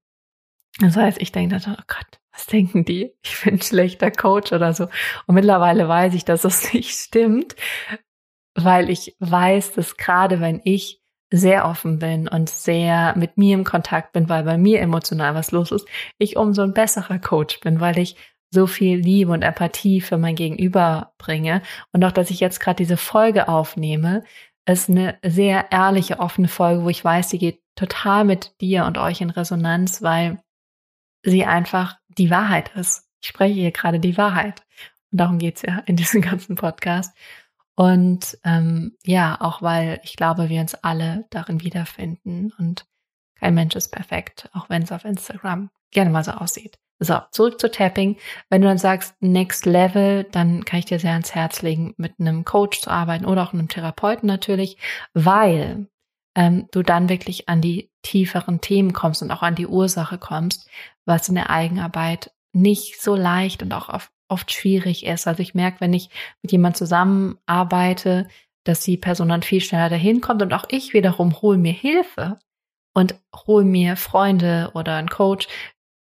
das 0.80 0.96
heißt, 0.96 1.20
ich 1.20 1.32
denke 1.32 1.58
dann, 1.58 1.76
oh 1.78 1.82
Gott, 1.86 2.17
was 2.38 2.46
denken 2.46 2.84
die? 2.84 3.12
Ich 3.22 3.42
bin 3.42 3.54
ein 3.54 3.62
schlechter 3.62 4.10
Coach 4.10 4.52
oder 4.52 4.72
so. 4.72 4.84
Und 5.26 5.34
mittlerweile 5.34 5.88
weiß 5.88 6.14
ich, 6.14 6.24
dass 6.24 6.42
das 6.42 6.72
nicht 6.72 6.90
stimmt, 6.90 7.56
weil 8.54 8.90
ich 8.90 9.16
weiß, 9.18 9.72
dass 9.72 9.96
gerade 9.96 10.40
wenn 10.40 10.60
ich 10.64 11.02
sehr 11.30 11.66
offen 11.66 11.98
bin 11.98 12.26
und 12.26 12.48
sehr 12.48 13.14
mit 13.16 13.36
mir 13.36 13.54
im 13.54 13.64
Kontakt 13.64 14.12
bin, 14.12 14.28
weil 14.28 14.44
bei 14.44 14.56
mir 14.56 14.80
emotional 14.80 15.34
was 15.34 15.50
los 15.50 15.72
ist, 15.72 15.86
ich 16.16 16.36
umso 16.36 16.62
ein 16.62 16.72
besserer 16.72 17.18
Coach 17.18 17.60
bin, 17.60 17.80
weil 17.80 17.98
ich 17.98 18.16
so 18.50 18.66
viel 18.66 18.98
Liebe 18.98 19.32
und 19.32 19.42
Empathie 19.42 20.00
für 20.00 20.16
mein 20.16 20.36
Gegenüber 20.36 21.12
bringe. 21.18 21.60
Und 21.92 22.02
auch, 22.04 22.12
dass 22.12 22.30
ich 22.30 22.40
jetzt 22.40 22.60
gerade 22.60 22.76
diese 22.76 22.96
Folge 22.96 23.48
aufnehme, 23.48 24.24
ist 24.64 24.88
eine 24.88 25.18
sehr 25.22 25.70
ehrliche, 25.70 26.18
offene 26.18 26.48
Folge, 26.48 26.84
wo 26.84 26.88
ich 26.88 27.04
weiß, 27.04 27.28
sie 27.28 27.38
geht 27.38 27.60
total 27.74 28.24
mit 28.24 28.58
dir 28.60 28.86
und 28.86 28.96
euch 28.96 29.20
in 29.20 29.30
Resonanz, 29.30 30.02
weil 30.02 30.38
sie 31.22 31.44
einfach 31.44 31.96
die 32.08 32.30
Wahrheit 32.30 32.74
ist. 32.76 33.06
Ich 33.20 33.28
spreche 33.28 33.54
hier 33.54 33.72
gerade 33.72 34.00
die 34.00 34.16
Wahrheit. 34.16 34.62
Und 35.10 35.20
darum 35.20 35.38
geht's 35.38 35.62
ja 35.62 35.78
in 35.86 35.96
diesem 35.96 36.20
ganzen 36.22 36.56
Podcast. 36.56 37.16
Und 37.74 38.38
ähm, 38.44 38.96
ja, 39.04 39.40
auch 39.40 39.62
weil 39.62 40.00
ich 40.02 40.16
glaube, 40.16 40.48
wir 40.48 40.60
uns 40.60 40.74
alle 40.74 41.26
darin 41.30 41.62
wiederfinden 41.62 42.52
und 42.58 42.86
kein 43.36 43.54
Mensch 43.54 43.76
ist 43.76 43.92
perfekt, 43.92 44.50
auch 44.52 44.68
wenn 44.68 44.82
es 44.82 44.90
auf 44.90 45.04
Instagram 45.04 45.70
gerne 45.92 46.10
mal 46.10 46.24
so 46.24 46.32
aussieht. 46.32 46.76
So, 46.98 47.20
zurück 47.30 47.60
zu 47.60 47.70
Tapping. 47.70 48.16
Wenn 48.50 48.62
du 48.62 48.66
dann 48.66 48.78
sagst 48.78 49.14
Next 49.20 49.64
Level, 49.66 50.24
dann 50.24 50.64
kann 50.64 50.80
ich 50.80 50.86
dir 50.86 50.98
sehr 50.98 51.12
ans 51.12 51.34
Herz 51.34 51.62
legen, 51.62 51.94
mit 51.96 52.14
einem 52.18 52.44
Coach 52.44 52.80
zu 52.80 52.90
arbeiten 52.90 53.24
oder 53.24 53.44
auch 53.44 53.52
einem 53.52 53.68
Therapeuten 53.68 54.26
natürlich, 54.26 54.78
weil 55.14 55.86
ähm, 56.38 56.68
du 56.70 56.84
dann 56.84 57.08
wirklich 57.08 57.48
an 57.48 57.60
die 57.60 57.90
tieferen 58.02 58.60
Themen 58.60 58.92
kommst 58.92 59.22
und 59.22 59.32
auch 59.32 59.42
an 59.42 59.56
die 59.56 59.66
Ursache 59.66 60.18
kommst, 60.18 60.70
was 61.04 61.28
in 61.28 61.34
der 61.34 61.50
Eigenarbeit 61.50 62.30
nicht 62.52 63.02
so 63.02 63.16
leicht 63.16 63.60
und 63.60 63.72
auch 63.72 63.88
oft 64.28 64.52
schwierig 64.52 65.04
ist. 65.04 65.26
Also 65.26 65.42
ich 65.42 65.54
merke, 65.54 65.80
wenn 65.80 65.92
ich 65.92 66.10
mit 66.40 66.52
jemand 66.52 66.76
zusammenarbeite, 66.76 68.28
dass 68.62 68.82
die 68.82 68.96
Person 68.96 69.30
dann 69.30 69.42
viel 69.42 69.60
schneller 69.60 69.88
dahin 69.88 70.20
kommt 70.20 70.40
und 70.40 70.54
auch 70.54 70.64
ich 70.68 70.92
wiederum 70.92 71.42
hole 71.42 71.58
mir 71.58 71.72
Hilfe 71.72 72.38
und 72.94 73.16
hole 73.34 73.64
mir 73.64 73.96
Freunde 73.96 74.70
oder 74.74 74.94
einen 74.94 75.10
Coach, 75.10 75.48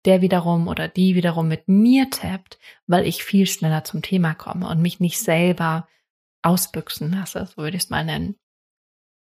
der 0.05 0.21
wiederum 0.21 0.69
oder 0.69 0.87
die 0.87 1.14
wiederum 1.14 1.49
mit 1.49 1.66
mir 1.66 2.11
tappt, 2.11 2.59
weil 2.87 3.07
ich 3.07 3.25
viel 3.25 3.47
schneller 3.47 3.85
zum 3.85 4.02
Thema 4.02 4.35
komme 4.35 4.69
und 4.69 4.83
mich 4.83 5.00
nicht 5.00 5.19
selber 5.19 5.88
ausbüchsen 6.43 7.11
lasse, 7.12 7.47
so 7.47 7.57
würde 7.57 7.78
ich 7.78 7.85
es 7.85 7.90
mal 7.90 8.05
nennen. 8.05 8.37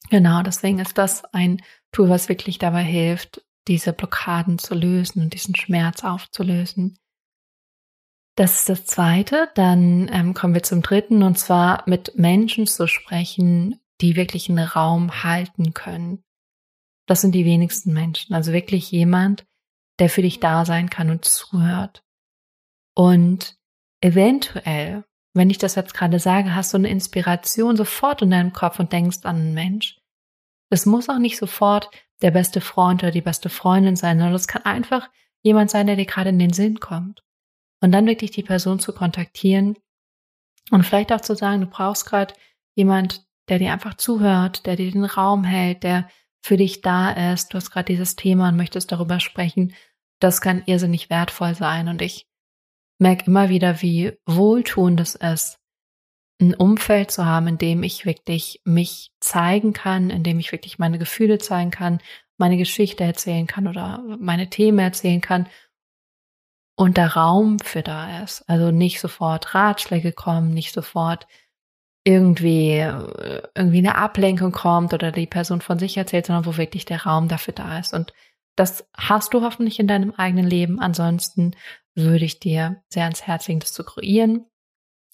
Genau, 0.10 0.42
deswegen 0.44 0.80
ist 0.80 0.98
das 0.98 1.24
ein 1.34 1.62
Tool, 1.92 2.10
was 2.10 2.30
wirklich 2.30 2.60
dabei 2.60 2.84
hilft, 2.84 3.44
diese 3.68 3.94
Blockaden 3.94 4.60
zu 4.60 4.76
lösen 4.76 5.22
und 5.22 5.34
diesen 5.34 5.56
Schmerz 5.56 6.04
aufzulösen. 6.04 6.98
Das 8.36 8.60
ist 8.60 8.70
das 8.70 8.86
Zweite. 8.86 9.50
Dann 9.56 10.10
ähm, 10.12 10.34
kommen 10.34 10.54
wir 10.54 10.64
zum 10.64 10.82
Dritten 10.82 11.24
und 11.24 11.40
zwar 11.40 11.84
mit 11.88 12.18
Menschen 12.18 12.68
zu 12.68 12.88
sprechen, 12.88 13.80
die 14.02 14.16
wirklich 14.16 14.50
einen 14.50 14.68
Raum 14.68 15.24
halten 15.24 15.74
können. 15.74 16.24
Das 17.08 17.22
sind 17.22 17.34
die 17.34 17.46
wenigsten 17.46 17.94
Menschen. 17.94 18.36
Also 18.36 18.52
wirklich 18.52 18.92
jemand, 18.92 19.46
der 20.00 20.10
für 20.10 20.22
dich 20.22 20.40
da 20.40 20.66
sein 20.66 20.90
kann 20.90 21.10
und 21.10 21.24
zuhört. 21.24 22.04
Und 22.94 23.58
eventuell 24.02 25.06
wenn 25.36 25.50
ich 25.50 25.58
das 25.58 25.76
jetzt 25.76 25.94
gerade 25.94 26.20
sage, 26.20 26.56
hast 26.56 26.74
du 26.74 26.78
eine 26.78 26.90
Inspiration 26.90 27.76
sofort 27.76 28.22
in 28.22 28.32
deinem 28.32 28.54
Kopf 28.54 28.80
und 28.80 28.94
denkst 28.94 29.20
an 29.24 29.36
einen 29.36 29.54
Mensch. 29.54 30.00
Es 30.70 30.86
muss 30.86 31.10
auch 31.10 31.20
nicht 31.20 31.38
sofort 31.38 31.92
der 32.22 32.32
beste 32.32 32.62
Freund 32.62 33.04
oder 33.04 33.12
die 33.12 33.22
beste 33.22 33.50
Freundin 33.50 33.96
sein, 33.96 34.18
sondern 34.18 34.36
es 34.36 34.48
kann 34.48 34.64
einfach 34.64 35.10
jemand 35.44 35.70
sein, 35.70 35.88
der 35.88 35.98
dir 35.98 36.06
gerade 36.06 36.30
in 36.30 36.40
den 36.40 36.54
Sinn 36.54 36.80
kommt. 36.80 37.22
Und 37.82 37.92
dann 37.92 38.08
wirklich 38.08 38.32
die 38.32 38.44
Person 38.44 38.80
zu 38.80 38.94
kontaktieren 38.94 39.76
und 40.72 40.84
vielleicht 40.84 41.12
auch 41.12 41.22
zu 41.22 41.36
sagen, 41.36 41.62
du 41.62 41.68
brauchst 41.68 42.06
gerade 42.06 42.34
jemand, 42.74 43.26
der 43.50 43.60
dir 43.60 43.74
einfach 43.74 43.96
zuhört, 43.96 44.66
der 44.66 44.78
dir 44.78 44.90
den 44.90 45.06
Raum 45.06 45.44
hält, 45.44 45.84
der 45.84 46.10
für 46.42 46.58
dich 46.58 46.82
da 46.82 47.12
ist. 47.34 47.54
Du 47.54 47.58
hast 47.58 47.72
gerade 47.72 47.94
dieses 47.94 48.16
Thema 48.16 48.50
und 48.50 48.56
möchtest 48.56 48.92
darüber 48.92 49.20
sprechen. 49.20 49.74
Das 50.20 50.42
kann 50.42 50.64
irrsinnig 50.66 51.10
wertvoll 51.10 51.56
sein. 51.56 51.90
Und 51.90 52.02
ich 52.02 52.28
merke 53.00 53.26
immer 53.26 53.50
wieder, 53.50 53.82
wie 53.82 54.14
wohltuend 54.26 55.00
es 55.00 55.16
ist, 55.16 55.60
ein 56.42 56.54
Umfeld 56.54 57.12
zu 57.12 57.26
haben, 57.26 57.48
in 57.48 57.58
dem 57.58 57.84
ich 57.84 58.06
wirklich 58.06 58.62
mich 58.66 59.12
zeigen 59.20 59.74
kann, 59.74 60.10
in 60.10 60.24
dem 60.24 60.40
ich 60.40 60.52
wirklich 60.52 60.80
meine 60.80 61.00
Gefühle 61.00 61.38
zeigen 61.38 61.72
kann, 61.72 62.02
meine 62.38 62.58
Geschichte 62.58 63.04
erzählen 63.04 63.48
kann 63.48 63.68
oder 63.68 64.04
meine 64.20 64.50
Themen 64.50 64.80
erzählen 64.80 65.22
kann 65.22 65.48
und 66.78 66.98
der 66.98 67.14
Raum 67.14 67.60
für 67.60 67.82
da 67.82 68.22
ist. 68.24 68.48
Also 68.50 68.72
nicht 68.72 69.00
sofort 69.00 69.56
Ratschläge 69.56 70.12
kommen, 70.12 70.54
nicht 70.54 70.74
sofort 70.74 71.28
irgendwie, 72.04 72.80
irgendwie 73.56 73.78
eine 73.80 73.96
Ablenkung 73.96 74.52
kommt 74.52 74.94
oder 74.94 75.12
die 75.12 75.28
Person 75.28 75.62
von 75.62 75.80
sich 75.80 75.98
erzählt, 75.98 76.26
sondern 76.26 76.46
wo 76.46 76.58
wirklich 76.58 76.86
der 76.86 77.04
Raum 77.04 77.30
dafür 77.30 77.54
da 77.54 77.80
ist. 77.80 77.94
Und 77.94 78.14
das 78.56 78.88
hast 78.96 79.34
du 79.34 79.42
hoffentlich 79.42 79.80
in 79.80 79.88
deinem 79.88 80.12
eigenen 80.12 80.46
Leben. 80.46 80.80
Ansonsten 80.80 81.56
würde 81.94 82.26
ich 82.26 82.40
dir 82.40 82.82
sehr 82.90 83.04
ans 83.04 83.24
Herz 83.24 83.48
legen, 83.48 83.60
das 83.60 83.74
zu 83.74 83.84
kreieren. 83.84 84.46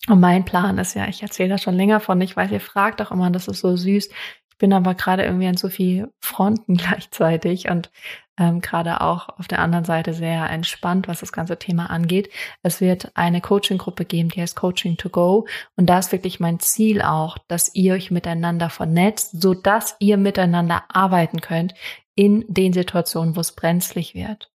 Und 0.08 0.20
mein 0.20 0.46
Plan 0.46 0.78
ist 0.78 0.96
ja, 0.96 1.08
ich 1.08 1.22
erzähle 1.22 1.50
da 1.50 1.58
schon 1.58 1.76
länger 1.76 2.00
von, 2.00 2.20
ich 2.22 2.36
weiß, 2.36 2.52
ihr 2.52 2.60
fragt 2.60 3.02
auch 3.02 3.12
immer, 3.12 3.30
das 3.30 3.48
ist 3.48 3.60
so 3.60 3.76
süß. 3.76 4.08
Ich 4.50 4.58
bin 4.58 4.74
aber 4.74 4.96
gerade 4.96 5.24
irgendwie 5.24 5.48
an 5.48 5.58
so 5.58 5.70
viel 5.70 6.12
Fronten 6.20 6.76
gleichzeitig 6.78 7.70
und 7.70 7.92
ähm, 8.40 8.62
gerade 8.62 9.02
auch 9.02 9.30
auf 9.38 9.48
der 9.48 9.60
anderen 9.60 9.86
Seite 9.86 10.14
sehr 10.14 10.50
entspannt, 10.50 11.08
was 11.08 11.20
das 11.20 11.32
ganze 11.32 11.60
Thema 11.60 11.92
angeht. 11.92 12.32
Es 12.64 12.82
wird 12.82 13.12
eine 13.16 13.42
Coaching-Gruppe 13.42 14.06
geben, 14.06 14.30
die 14.30 14.42
heißt 14.42 14.56
Coaching 14.56 14.98
to 14.98 15.10
Go. 15.10 15.48
Und 15.76 15.88
da 15.88 16.00
ist 16.00 16.12
wirklich 16.12 16.40
mein 16.40 16.60
Ziel 16.60 17.02
auch, 17.02 17.38
dass 17.48 17.76
ihr 17.76 17.94
euch 17.94 18.10
miteinander 18.10 18.70
vernetzt, 18.70 19.40
so 19.40 19.54
dass 19.54 19.96
ihr 20.00 20.18
miteinander 20.18 20.84
arbeiten 20.90 21.42
könnt 21.42 21.76
in 22.22 22.46
den 22.48 22.72
Situationen, 22.72 23.36
wo 23.36 23.40
es 23.40 23.54
brenzlig 23.54 24.14
wird. 24.14 24.52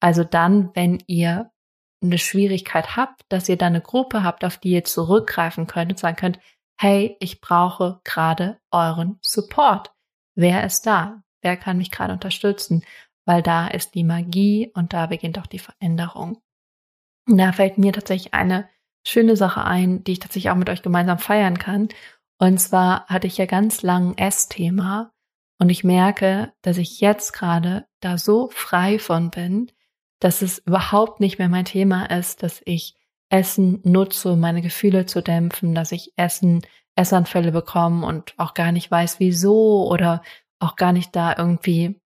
Also 0.00 0.24
dann, 0.24 0.70
wenn 0.72 1.02
ihr 1.06 1.50
eine 2.02 2.16
Schwierigkeit 2.16 2.96
habt, 2.96 3.26
dass 3.28 3.46
ihr 3.46 3.58
da 3.58 3.66
eine 3.66 3.82
Gruppe 3.82 4.22
habt, 4.22 4.42
auf 4.42 4.56
die 4.56 4.70
ihr 4.70 4.84
zurückgreifen 4.84 5.66
könnt 5.66 5.92
und 5.92 5.98
sagen 5.98 6.16
könnt, 6.16 6.38
hey, 6.80 7.18
ich 7.20 7.42
brauche 7.42 8.00
gerade 8.04 8.58
euren 8.70 9.18
Support. 9.20 9.92
Wer 10.34 10.64
ist 10.64 10.86
da? 10.86 11.22
Wer 11.42 11.58
kann 11.58 11.76
mich 11.76 11.90
gerade 11.90 12.14
unterstützen? 12.14 12.86
Weil 13.26 13.42
da 13.42 13.68
ist 13.68 13.94
die 13.94 14.04
Magie 14.04 14.72
und 14.72 14.94
da 14.94 15.04
beginnt 15.04 15.38
auch 15.38 15.46
die 15.46 15.58
Veränderung. 15.58 16.40
Und 17.28 17.36
da 17.36 17.52
fällt 17.52 17.76
mir 17.76 17.92
tatsächlich 17.92 18.32
eine 18.32 18.66
schöne 19.06 19.36
Sache 19.36 19.62
ein, 19.62 20.04
die 20.04 20.12
ich 20.12 20.20
tatsächlich 20.20 20.50
auch 20.50 20.56
mit 20.56 20.70
euch 20.70 20.80
gemeinsam 20.80 21.18
feiern 21.18 21.58
kann. 21.58 21.88
Und 22.38 22.58
zwar 22.62 23.04
hatte 23.08 23.26
ich 23.26 23.36
ja 23.36 23.44
ganz 23.44 23.82
lang 23.82 24.12
ein 24.12 24.18
Essthema 24.18 25.13
und 25.58 25.68
ich 25.68 25.84
merke, 25.84 26.52
dass 26.62 26.78
ich 26.78 27.00
jetzt 27.00 27.32
gerade 27.32 27.86
da 28.00 28.18
so 28.18 28.48
frei 28.52 28.98
von 28.98 29.30
bin, 29.30 29.70
dass 30.20 30.42
es 30.42 30.58
überhaupt 30.58 31.20
nicht 31.20 31.38
mehr 31.38 31.48
mein 31.48 31.64
Thema 31.64 32.06
ist, 32.06 32.42
dass 32.42 32.62
ich 32.64 32.96
Essen 33.28 33.80
nutze, 33.84 34.32
um 34.32 34.40
meine 34.40 34.62
Gefühle 34.62 35.06
zu 35.06 35.22
dämpfen, 35.22 35.74
dass 35.74 35.92
ich 35.92 36.12
Essen, 36.16 36.62
Essanfälle 36.96 37.52
bekomme 37.52 38.06
und 38.06 38.34
auch 38.36 38.54
gar 38.54 38.72
nicht 38.72 38.90
weiß, 38.90 39.18
wieso 39.20 39.88
oder 39.90 40.22
auch 40.58 40.76
gar 40.76 40.92
nicht 40.92 41.14
da 41.16 41.34
irgendwie 41.36 42.00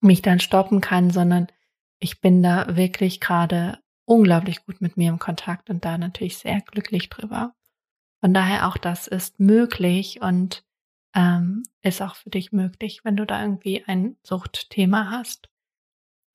mich 0.00 0.22
dann 0.22 0.40
stoppen 0.40 0.80
kann, 0.80 1.10
sondern 1.10 1.46
ich 2.00 2.20
bin 2.20 2.42
da 2.42 2.76
wirklich 2.76 3.20
gerade 3.20 3.78
unglaublich 4.04 4.64
gut 4.66 4.80
mit 4.80 4.96
mir 4.96 5.08
im 5.10 5.18
Kontakt 5.18 5.70
und 5.70 5.84
da 5.84 5.96
natürlich 5.96 6.38
sehr 6.38 6.60
glücklich 6.60 7.08
drüber. 7.08 7.54
Von 8.20 8.34
daher 8.34 8.68
auch 8.68 8.76
das 8.76 9.06
ist 9.06 9.38
möglich 9.38 10.20
und 10.20 10.64
ähm, 11.14 11.62
ist 11.82 12.02
auch 12.02 12.16
für 12.16 12.30
dich 12.30 12.52
möglich, 12.52 13.00
wenn 13.04 13.16
du 13.16 13.26
da 13.26 13.42
irgendwie 13.42 13.84
ein 13.86 14.16
Suchtthema 14.22 15.10
hast. 15.10 15.48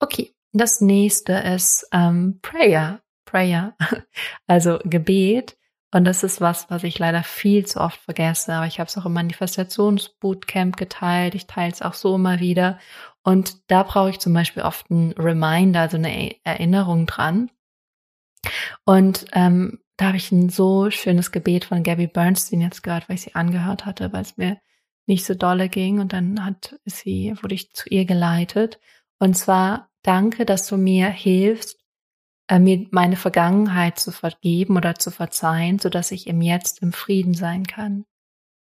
Okay, 0.00 0.34
das 0.52 0.80
nächste 0.80 1.32
ist 1.32 1.88
ähm, 1.92 2.38
Prayer. 2.42 3.00
Prayer, 3.24 3.76
also 4.46 4.78
Gebet. 4.84 5.56
Und 5.90 6.04
das 6.04 6.22
ist 6.22 6.40
was, 6.40 6.68
was 6.70 6.84
ich 6.84 6.98
leider 6.98 7.22
viel 7.22 7.64
zu 7.66 7.80
oft 7.80 8.00
vergesse. 8.00 8.52
Aber 8.52 8.66
ich 8.66 8.78
habe 8.78 8.88
es 8.88 8.98
auch 8.98 9.06
im 9.06 9.14
Manifestationsbootcamp 9.14 10.76
geteilt. 10.76 11.34
Ich 11.34 11.46
teile 11.46 11.72
es 11.72 11.82
auch 11.82 11.94
so 11.94 12.14
immer 12.14 12.40
wieder. 12.40 12.78
Und 13.22 13.70
da 13.70 13.82
brauche 13.82 14.10
ich 14.10 14.18
zum 14.18 14.34
Beispiel 14.34 14.62
oft 14.62 14.90
einen 14.90 15.12
Reminder, 15.12 15.80
also 15.80 15.96
eine 15.96 16.36
Erinnerung 16.44 17.06
dran. 17.06 17.50
Und 18.84 19.26
ähm, 19.32 19.80
da 19.96 20.08
habe 20.08 20.16
ich 20.18 20.30
ein 20.30 20.50
so 20.50 20.90
schönes 20.90 21.32
Gebet 21.32 21.64
von 21.64 21.82
Gabby 21.82 22.06
Bernstein 22.06 22.60
jetzt 22.60 22.82
gehört, 22.82 23.08
weil 23.08 23.16
ich 23.16 23.22
sie 23.22 23.34
angehört 23.34 23.86
hatte, 23.86 24.12
weil 24.12 24.22
es 24.22 24.36
mir 24.36 24.58
nicht 25.08 25.24
so 25.24 25.34
dolle 25.34 25.68
ging. 25.68 26.00
Und 26.00 26.12
dann 26.12 26.44
hat 26.44 26.78
sie, 26.84 27.34
wurde 27.42 27.54
ich 27.54 27.72
zu 27.72 27.88
ihr 27.88 28.04
geleitet. 28.04 28.78
Und 29.18 29.36
zwar, 29.36 29.90
danke, 30.02 30.44
dass 30.46 30.66
du 30.68 30.76
mir 30.76 31.08
hilfst, 31.08 31.78
äh, 32.48 32.58
mir 32.58 32.86
meine 32.90 33.16
Vergangenheit 33.16 33.98
zu 33.98 34.12
vergeben 34.12 34.76
oder 34.76 34.94
zu 34.94 35.10
verzeihen, 35.10 35.78
so 35.78 35.88
dass 35.88 36.12
ich 36.12 36.26
im 36.26 36.40
Jetzt 36.40 36.82
im 36.82 36.92
Frieden 36.92 37.34
sein 37.34 37.66
kann. 37.66 38.04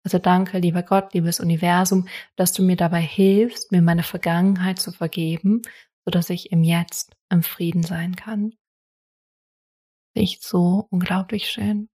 Also 0.05 0.19
danke, 0.19 0.59
lieber 0.59 0.83
Gott, 0.83 1.15
liebes 1.15 1.39
Universum, 1.41 2.09
dass 2.37 2.53
du 2.53 2.63
mir 2.63 2.77
dabei 2.77 3.01
hilfst, 3.01 3.71
mir 3.71 3.83
meine 3.83 4.03
Vergangenheit 4.03 4.81
zu 4.81 4.93
vergeben, 4.93 5.63
so 6.05 6.11
dass 6.11 6.29
ich 6.31 6.51
im 6.51 6.65
Jetzt 6.65 7.13
im 7.31 7.43
Frieden 7.43 7.83
sein 7.85 8.17
kann. 8.17 8.55
Echt 10.15 10.43
so 10.43 10.87
unglaublich 10.91 11.49
schön. 11.51 11.89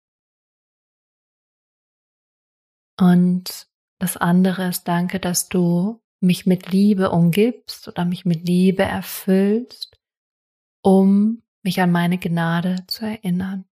Und 3.01 3.69
das 3.99 4.17
andere 4.17 4.69
ist 4.69 4.85
danke, 4.85 5.21
dass 5.21 5.49
du 5.49 6.01
mich 6.21 6.47
mit 6.47 6.71
Liebe 6.71 7.11
umgibst 7.11 7.89
oder 7.89 8.05
mich 8.05 8.25
mit 8.25 8.47
Liebe 8.47 8.83
erfüllst, 8.83 10.01
um 10.83 11.43
mich 11.63 11.81
an 11.81 11.93
meine 11.93 12.19
Gnade 12.19 12.85
zu 12.87 13.05
erinnern. 13.07 13.65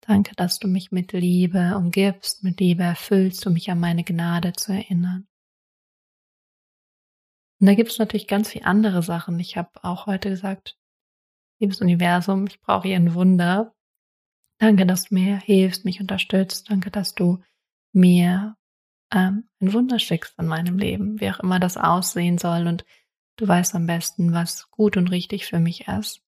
Danke, 0.00 0.34
dass 0.34 0.58
du 0.58 0.66
mich 0.66 0.90
mit 0.90 1.12
Liebe 1.12 1.76
umgibst, 1.76 2.42
mit 2.42 2.58
Liebe 2.58 2.82
erfüllst, 2.82 3.46
um 3.46 3.52
mich 3.52 3.70
an 3.70 3.78
meine 3.78 4.02
Gnade 4.02 4.52
zu 4.52 4.72
erinnern. 4.72 5.28
Und 7.60 7.66
da 7.66 7.74
gibt 7.74 7.90
es 7.90 7.98
natürlich 7.98 8.26
ganz 8.26 8.50
viele 8.50 8.64
andere 8.64 9.02
Sachen. 9.02 9.38
Ich 9.38 9.56
habe 9.56 9.84
auch 9.84 10.06
heute 10.06 10.30
gesagt, 10.30 10.78
liebes 11.60 11.80
Universum, 11.80 12.46
ich 12.46 12.60
brauche 12.60 12.88
hier 12.88 12.96
ein 12.96 13.14
Wunder. 13.14 13.74
Danke, 14.60 14.84
dass 14.84 15.04
du 15.04 15.14
mir 15.14 15.38
hilfst, 15.38 15.86
mich 15.86 16.00
unterstützt. 16.00 16.70
Danke, 16.70 16.90
dass 16.90 17.14
du 17.14 17.42
mir 17.94 18.56
ähm, 19.10 19.48
ein 19.60 19.72
Wunder 19.72 19.98
schickst 19.98 20.38
in 20.38 20.46
meinem 20.46 20.78
Leben, 20.78 21.18
wie 21.18 21.30
auch 21.30 21.40
immer 21.40 21.58
das 21.58 21.78
aussehen 21.78 22.36
soll. 22.36 22.66
Und 22.66 22.84
du 23.36 23.48
weißt 23.48 23.74
am 23.74 23.86
besten, 23.86 24.34
was 24.34 24.70
gut 24.70 24.98
und 24.98 25.10
richtig 25.10 25.46
für 25.46 25.60
mich 25.60 25.88
ist. 25.88 26.20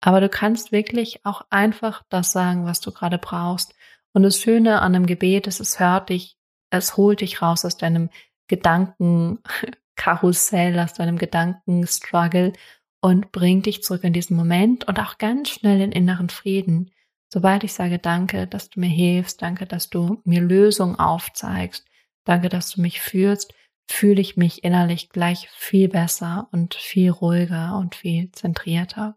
Aber 0.00 0.20
du 0.20 0.28
kannst 0.28 0.70
wirklich 0.70 1.26
auch 1.26 1.42
einfach 1.50 2.04
das 2.08 2.30
sagen, 2.30 2.64
was 2.64 2.80
du 2.80 2.92
gerade 2.92 3.18
brauchst. 3.18 3.74
Und 4.12 4.22
das 4.22 4.40
Schöne 4.40 4.80
an 4.80 4.94
einem 4.94 5.06
Gebet 5.06 5.48
ist, 5.48 5.58
es 5.58 5.80
hört 5.80 6.10
dich, 6.10 6.38
es 6.70 6.96
holt 6.96 7.22
dich 7.22 7.42
raus 7.42 7.64
aus 7.64 7.76
deinem 7.76 8.08
Gedankenkarussell, 8.46 10.78
aus 10.78 10.94
deinem 10.94 11.18
Gedankenstruggle 11.18 12.52
und 13.00 13.32
bringt 13.32 13.66
dich 13.66 13.82
zurück 13.82 14.04
in 14.04 14.12
diesen 14.12 14.36
Moment 14.36 14.86
und 14.86 15.00
auch 15.00 15.18
ganz 15.18 15.50
schnell 15.50 15.80
in 15.80 15.90
inneren 15.90 16.28
Frieden. 16.28 16.92
Sobald 17.30 17.64
ich 17.64 17.74
sage, 17.74 17.98
danke, 17.98 18.46
dass 18.46 18.70
du 18.70 18.80
mir 18.80 18.88
hilfst, 18.88 19.42
danke, 19.42 19.66
dass 19.66 19.90
du 19.90 20.20
mir 20.24 20.40
Lösungen 20.40 20.98
aufzeigst, 20.98 21.84
danke, 22.24 22.48
dass 22.48 22.70
du 22.70 22.80
mich 22.80 23.00
führst, 23.00 23.54
fühle 23.86 24.20
ich 24.20 24.36
mich 24.36 24.64
innerlich 24.64 25.10
gleich 25.10 25.48
viel 25.50 25.88
besser 25.88 26.48
und 26.52 26.74
viel 26.74 27.10
ruhiger 27.10 27.76
und 27.78 27.94
viel 27.94 28.30
zentrierter. 28.32 29.16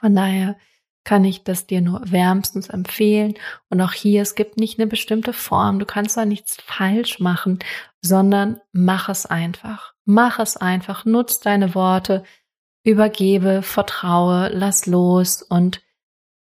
Von 0.00 0.14
daher 0.14 0.56
kann 1.08 1.24
ich 1.24 1.42
das 1.42 1.66
dir 1.66 1.80
nur 1.80 2.02
wärmstens 2.10 2.68
empfehlen. 2.68 3.32
Und 3.70 3.80
auch 3.80 3.92
hier, 3.92 4.20
es 4.20 4.34
gibt 4.34 4.58
nicht 4.58 4.78
eine 4.78 4.86
bestimmte 4.86 5.32
Form. 5.32 5.78
Du 5.78 5.86
kannst 5.86 6.18
da 6.18 6.26
nichts 6.26 6.58
falsch 6.60 7.18
machen, 7.18 7.60
sondern 8.02 8.60
mach 8.72 9.08
es 9.08 9.24
einfach. 9.24 9.94
Mach 10.04 10.38
es 10.38 10.58
einfach. 10.58 11.06
Nutz 11.06 11.40
deine 11.40 11.74
Worte. 11.74 12.24
Übergebe, 12.84 13.62
vertraue, 13.62 14.50
lass 14.52 14.84
los. 14.84 15.42
Und 15.42 15.80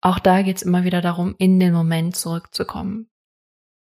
auch 0.02 0.20
da 0.20 0.42
geht 0.42 0.58
es 0.58 0.64
immer 0.64 0.84
wieder 0.84 1.02
darum, 1.02 1.36
in 1.38 1.60
den 1.60 1.74
Moment 1.74 2.16
zurückzukommen. 2.16 3.10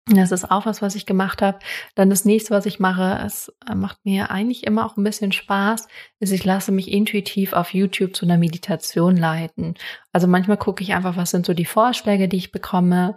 Das 0.08 0.34
ist 0.34 0.52
auch 0.52 0.66
was, 0.66 0.82
was 0.82 0.96
ich 0.96 1.06
gemacht 1.06 1.42
habe. 1.42 1.60
Dann 1.96 2.10
das 2.10 2.26
nächste, 2.26 2.52
was 2.52 2.66
ich 2.66 2.80
mache, 2.80 3.24
es 3.26 3.54
äh, 3.70 3.74
macht 3.74 4.04
mir 4.04 4.32
eigentlich 4.32 4.66
immer 4.66 4.86
auch 4.86 4.98
ein 4.98 5.04
bisschen 5.04 5.32
Spaß, 5.32 5.88
ist, 6.20 6.32
ich 6.34 6.44
lasse 6.44 6.74
mich 6.74 6.92
intuitiv 6.92 7.54
auf 7.54 7.74
YouTube 7.74 8.14
zu 8.14 8.26
einer 8.26 8.38
Meditation 8.38 9.16
leiten. 9.16 9.76
Also 10.12 10.28
manchmal 10.28 10.58
gucke 10.58 10.84
ich 10.84 10.94
einfach, 10.94 11.16
was 11.16 11.32
sind 11.32 11.46
so 11.46 11.54
die 11.54 11.64
Vorschläge, 11.64 12.28
die 12.28 12.38
ich 12.38 12.52
bekomme 12.52 13.16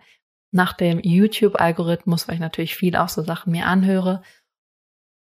nach 0.52 0.74
dem 0.74 1.00
YouTube-Algorithmus, 1.00 2.28
weil 2.28 2.36
ich 2.36 2.40
natürlich 2.40 2.76
viel 2.76 2.94
auch 2.94 3.08
so 3.08 3.22
Sachen 3.22 3.50
mir 3.50 3.66
anhöre. 3.66 4.22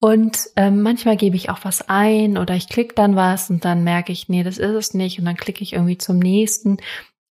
Und 0.00 0.50
ähm, 0.56 0.82
manchmal 0.82 1.16
gebe 1.16 1.36
ich 1.36 1.48
auch 1.48 1.60
was 1.62 1.88
ein 1.88 2.36
oder 2.36 2.54
ich 2.54 2.68
klicke 2.68 2.94
dann 2.94 3.16
was 3.16 3.48
und 3.48 3.64
dann 3.64 3.84
merke 3.84 4.12
ich, 4.12 4.28
nee, 4.28 4.42
das 4.42 4.58
ist 4.58 4.74
es 4.74 4.92
nicht. 4.92 5.18
Und 5.18 5.24
dann 5.24 5.36
klicke 5.36 5.62
ich 5.62 5.72
irgendwie 5.72 5.96
zum 5.96 6.18
nächsten. 6.18 6.76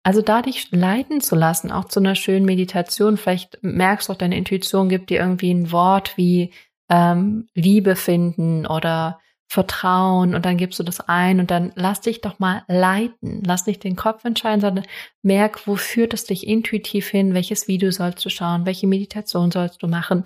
Also 0.04 0.20
da 0.20 0.42
dich 0.42 0.70
leiten 0.72 1.20
zu 1.20 1.36
lassen, 1.36 1.70
auch 1.70 1.84
zu 1.84 2.00
einer 2.00 2.16
schönen 2.16 2.44
Meditation, 2.44 3.16
vielleicht 3.16 3.58
merkst 3.62 4.08
du 4.08 4.12
auch, 4.12 4.18
deine 4.18 4.36
Intuition 4.36 4.88
gibt 4.88 5.10
dir 5.10 5.20
irgendwie 5.20 5.52
ein 5.52 5.70
Wort 5.70 6.16
wie 6.16 6.52
ähm, 6.88 7.46
Liebe 7.54 7.94
finden 7.94 8.66
oder 8.66 9.20
Vertrauen 9.52 10.34
und 10.34 10.46
dann 10.46 10.56
gibst 10.56 10.78
du 10.78 10.82
das 10.82 11.00
ein 11.00 11.38
und 11.38 11.50
dann 11.50 11.72
lass 11.74 12.00
dich 12.00 12.22
doch 12.22 12.38
mal 12.38 12.64
leiten. 12.68 13.42
Lass 13.44 13.66
nicht 13.66 13.84
den 13.84 13.96
Kopf 13.96 14.24
entscheiden, 14.24 14.62
sondern 14.62 14.86
merk, 15.20 15.66
wo 15.66 15.76
führt 15.76 16.14
es 16.14 16.24
dich 16.24 16.46
intuitiv 16.46 17.08
hin, 17.08 17.34
welches 17.34 17.68
Video 17.68 17.90
sollst 17.90 18.24
du 18.24 18.30
schauen, 18.30 18.64
welche 18.64 18.86
Meditation 18.86 19.50
sollst 19.50 19.82
du 19.82 19.88
machen. 19.88 20.24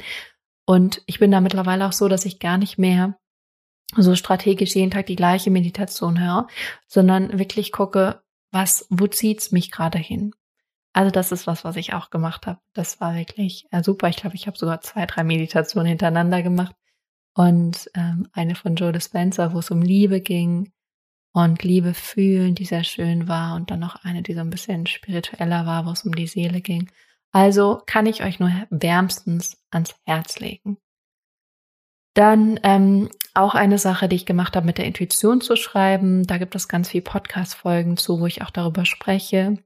Und 0.64 1.02
ich 1.06 1.18
bin 1.18 1.32
da 1.32 1.40
mittlerweile 1.40 1.86
auch 1.86 1.92
so, 1.92 2.06
dass 2.06 2.24
ich 2.24 2.38
gar 2.38 2.56
nicht 2.56 2.78
mehr 2.78 3.18
so 3.96 4.14
strategisch 4.14 4.76
jeden 4.76 4.92
Tag 4.92 5.06
die 5.06 5.16
gleiche 5.16 5.50
Meditation 5.50 6.20
höre, 6.20 6.46
sondern 6.86 7.36
wirklich 7.36 7.72
gucke, 7.72 8.22
was, 8.50 8.86
wo 8.90 9.06
zieht's 9.06 9.52
mich 9.52 9.70
gerade 9.70 9.98
hin? 9.98 10.32
Also 10.92 11.10
das 11.10 11.30
ist 11.30 11.46
was, 11.46 11.64
was 11.64 11.76
ich 11.76 11.92
auch 11.92 12.10
gemacht 12.10 12.46
habe. 12.46 12.58
Das 12.72 13.00
war 13.00 13.14
wirklich 13.14 13.66
äh, 13.70 13.82
super. 13.82 14.08
Ich 14.08 14.16
glaube, 14.16 14.34
ich 14.34 14.46
habe 14.46 14.56
sogar 14.56 14.80
zwei, 14.80 15.04
drei 15.04 15.24
Meditationen 15.24 15.88
hintereinander 15.88 16.42
gemacht 16.42 16.74
und 17.34 17.90
ähm, 17.94 18.28
eine 18.32 18.54
von 18.54 18.76
Joe 18.76 18.92
Dispenza, 18.92 19.52
wo 19.52 19.58
es 19.58 19.70
um 19.70 19.82
Liebe 19.82 20.22
ging 20.22 20.72
und 21.32 21.62
Liebe 21.62 21.92
fühlen, 21.92 22.54
die 22.54 22.64
sehr 22.64 22.82
schön 22.82 23.28
war 23.28 23.56
und 23.56 23.70
dann 23.70 23.80
noch 23.80 23.96
eine, 24.04 24.22
die 24.22 24.32
so 24.32 24.40
ein 24.40 24.48
bisschen 24.48 24.86
spiritueller 24.86 25.66
war, 25.66 25.84
wo 25.84 25.90
es 25.90 26.04
um 26.06 26.14
die 26.14 26.26
Seele 26.26 26.62
ging. 26.62 26.90
Also 27.30 27.82
kann 27.84 28.06
ich 28.06 28.24
euch 28.24 28.40
nur 28.40 28.50
wärmstens 28.70 29.62
ans 29.70 29.94
Herz 30.06 30.38
legen. 30.38 30.78
Dann 32.16 32.58
ähm, 32.62 33.10
auch 33.34 33.54
eine 33.54 33.76
Sache, 33.76 34.08
die 34.08 34.16
ich 34.16 34.24
gemacht 34.24 34.56
habe, 34.56 34.64
mit 34.64 34.78
der 34.78 34.86
Intuition 34.86 35.42
zu 35.42 35.54
schreiben. 35.54 36.26
Da 36.26 36.38
gibt 36.38 36.54
es 36.54 36.66
ganz 36.66 36.88
viele 36.88 37.02
Podcast-Folgen 37.02 37.98
zu, 37.98 38.20
wo 38.20 38.26
ich 38.26 38.40
auch 38.40 38.48
darüber 38.48 38.86
spreche. 38.86 39.58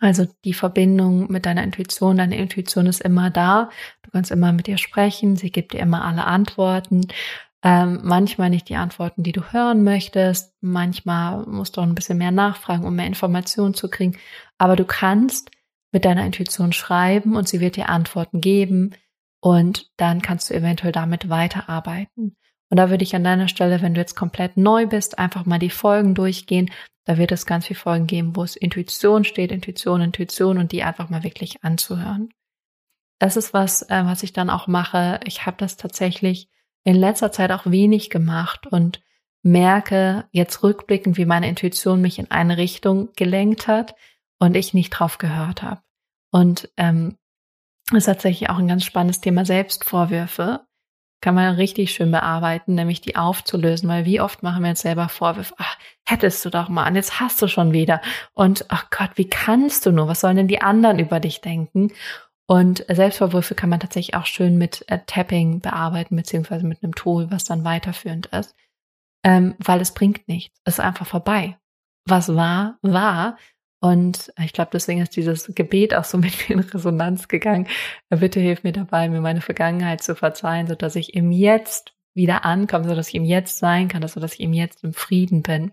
Also 0.00 0.26
die 0.44 0.52
Verbindung 0.52 1.30
mit 1.30 1.46
deiner 1.46 1.62
Intuition. 1.62 2.16
Deine 2.16 2.38
Intuition 2.38 2.86
ist 2.86 3.00
immer 3.00 3.30
da. 3.30 3.70
Du 4.02 4.10
kannst 4.10 4.32
immer 4.32 4.52
mit 4.52 4.66
ihr 4.66 4.78
sprechen. 4.78 5.36
Sie 5.36 5.52
gibt 5.52 5.72
dir 5.72 5.78
immer 5.78 6.04
alle 6.04 6.24
Antworten. 6.24 7.06
Ähm, 7.62 8.00
manchmal 8.02 8.50
nicht 8.50 8.68
die 8.68 8.76
Antworten, 8.76 9.22
die 9.22 9.32
du 9.32 9.52
hören 9.52 9.84
möchtest. 9.84 10.52
Manchmal 10.60 11.46
musst 11.46 11.76
du 11.76 11.82
auch 11.82 11.86
ein 11.86 11.94
bisschen 11.94 12.18
mehr 12.18 12.32
nachfragen, 12.32 12.84
um 12.84 12.96
mehr 12.96 13.06
Informationen 13.06 13.74
zu 13.74 13.88
kriegen. 13.88 14.18
Aber 14.58 14.74
du 14.74 14.84
kannst 14.84 15.52
mit 15.92 16.04
deiner 16.04 16.26
Intuition 16.26 16.72
schreiben 16.72 17.36
und 17.36 17.48
sie 17.48 17.60
wird 17.60 17.76
dir 17.76 17.90
Antworten 17.90 18.40
geben 18.40 18.96
und 19.40 19.90
dann 19.96 20.22
kannst 20.22 20.50
du 20.50 20.54
eventuell 20.54 20.92
damit 20.92 21.28
weiterarbeiten. 21.28 22.36
Und 22.68 22.76
da 22.76 22.90
würde 22.90 23.02
ich 23.02 23.16
an 23.16 23.24
deiner 23.24 23.48
Stelle, 23.48 23.82
wenn 23.82 23.94
du 23.94 24.00
jetzt 24.00 24.14
komplett 24.14 24.56
neu 24.56 24.86
bist, 24.86 25.18
einfach 25.18 25.44
mal 25.44 25.58
die 25.58 25.70
Folgen 25.70 26.14
durchgehen. 26.14 26.70
Da 27.04 27.18
wird 27.18 27.32
es 27.32 27.46
ganz 27.46 27.66
viele 27.66 27.80
Folgen 27.80 28.06
geben, 28.06 28.36
wo 28.36 28.44
es 28.44 28.54
Intuition 28.54 29.24
steht, 29.24 29.50
Intuition, 29.50 30.00
Intuition 30.00 30.58
und 30.58 30.70
die 30.70 30.84
einfach 30.84 31.08
mal 31.08 31.24
wirklich 31.24 31.64
anzuhören. 31.64 32.28
Das 33.18 33.36
ist 33.36 33.52
was, 33.52 33.82
äh, 33.82 34.04
was 34.04 34.22
ich 34.22 34.32
dann 34.32 34.50
auch 34.50 34.66
mache. 34.66 35.20
Ich 35.24 35.46
habe 35.46 35.56
das 35.58 35.76
tatsächlich 35.76 36.48
in 36.84 36.96
letzter 36.96 37.32
Zeit 37.32 37.50
auch 37.50 37.66
wenig 37.66 38.08
gemacht 38.08 38.66
und 38.66 39.02
merke 39.42 40.28
jetzt 40.32 40.62
rückblickend, 40.62 41.16
wie 41.16 41.26
meine 41.26 41.48
Intuition 41.48 42.00
mich 42.00 42.18
in 42.18 42.30
eine 42.30 42.56
Richtung 42.56 43.10
gelenkt 43.16 43.66
hat 43.66 43.94
und 44.38 44.56
ich 44.56 44.74
nicht 44.74 44.90
drauf 44.90 45.18
gehört 45.18 45.62
habe. 45.62 45.80
Und 46.30 46.70
ähm, 46.76 47.16
ist 47.96 48.06
tatsächlich 48.06 48.50
auch 48.50 48.58
ein 48.58 48.68
ganz 48.68 48.84
spannendes 48.84 49.20
Thema 49.20 49.44
Selbstvorwürfe. 49.44 50.60
Kann 51.22 51.34
man 51.34 51.54
richtig 51.54 51.92
schön 51.92 52.10
bearbeiten, 52.10 52.74
nämlich 52.74 53.02
die 53.02 53.16
aufzulösen, 53.16 53.88
weil 53.88 54.06
wie 54.06 54.20
oft 54.22 54.42
machen 54.42 54.62
wir 54.62 54.70
jetzt 54.70 54.82
selber 54.82 55.10
Vorwürfe, 55.10 55.54
ach, 55.58 55.76
hättest 56.08 56.44
du 56.44 56.50
doch 56.50 56.70
mal, 56.70 56.88
und 56.88 56.96
jetzt 56.96 57.20
hast 57.20 57.42
du 57.42 57.46
schon 57.46 57.72
wieder. 57.72 58.00
Und 58.32 58.64
ach 58.68 58.88
Gott, 58.90 59.10
wie 59.16 59.28
kannst 59.28 59.84
du 59.84 59.92
nur? 59.92 60.08
Was 60.08 60.20
sollen 60.20 60.36
denn 60.36 60.48
die 60.48 60.62
anderen 60.62 60.98
über 60.98 61.20
dich 61.20 61.42
denken? 61.42 61.92
Und 62.46 62.84
Selbstvorwürfe 62.88 63.54
kann 63.54 63.70
man 63.70 63.80
tatsächlich 63.80 64.16
auch 64.16 64.26
schön 64.26 64.58
mit 64.58 64.84
äh, 64.88 64.98
Tapping 65.06 65.60
bearbeiten, 65.60 66.16
beziehungsweise 66.16 66.66
mit 66.66 66.82
einem 66.82 66.94
Tool, 66.96 67.30
was 67.30 67.44
dann 67.44 67.64
weiterführend 67.64 68.26
ist. 68.26 68.56
Ähm, 69.22 69.54
weil 69.58 69.80
es 69.80 69.92
bringt 69.92 70.26
nichts. 70.26 70.58
Es 70.64 70.74
ist 70.74 70.80
einfach 70.80 71.06
vorbei. 71.06 71.58
Was 72.06 72.34
war, 72.34 72.78
war. 72.82 73.36
Und 73.80 74.32
ich 74.38 74.52
glaube, 74.52 74.70
deswegen 74.72 75.00
ist 75.00 75.16
dieses 75.16 75.52
Gebet 75.54 75.94
auch 75.94 76.04
so 76.04 76.18
mit 76.18 76.48
mir 76.48 76.56
in 76.56 76.60
Resonanz 76.60 77.28
gegangen. 77.28 77.66
Bitte 78.10 78.40
hilf 78.40 78.62
mir 78.62 78.72
dabei, 78.72 79.08
mir 79.08 79.20
meine 79.20 79.40
Vergangenheit 79.40 80.02
zu 80.02 80.14
verzeihen, 80.14 80.66
so 80.66 80.74
dass 80.74 80.96
ich 80.96 81.14
im 81.14 81.32
Jetzt 81.32 81.94
wieder 82.14 82.44
ankomme, 82.44 82.88
so 82.88 82.94
dass 82.94 83.08
ich 83.08 83.14
im 83.14 83.24
Jetzt 83.24 83.58
sein 83.58 83.88
kann, 83.88 84.06
so 84.06 84.20
dass 84.20 84.34
ich 84.34 84.40
im 84.40 84.52
Jetzt 84.52 84.84
im 84.84 84.92
Frieden 84.92 85.42
bin 85.42 85.72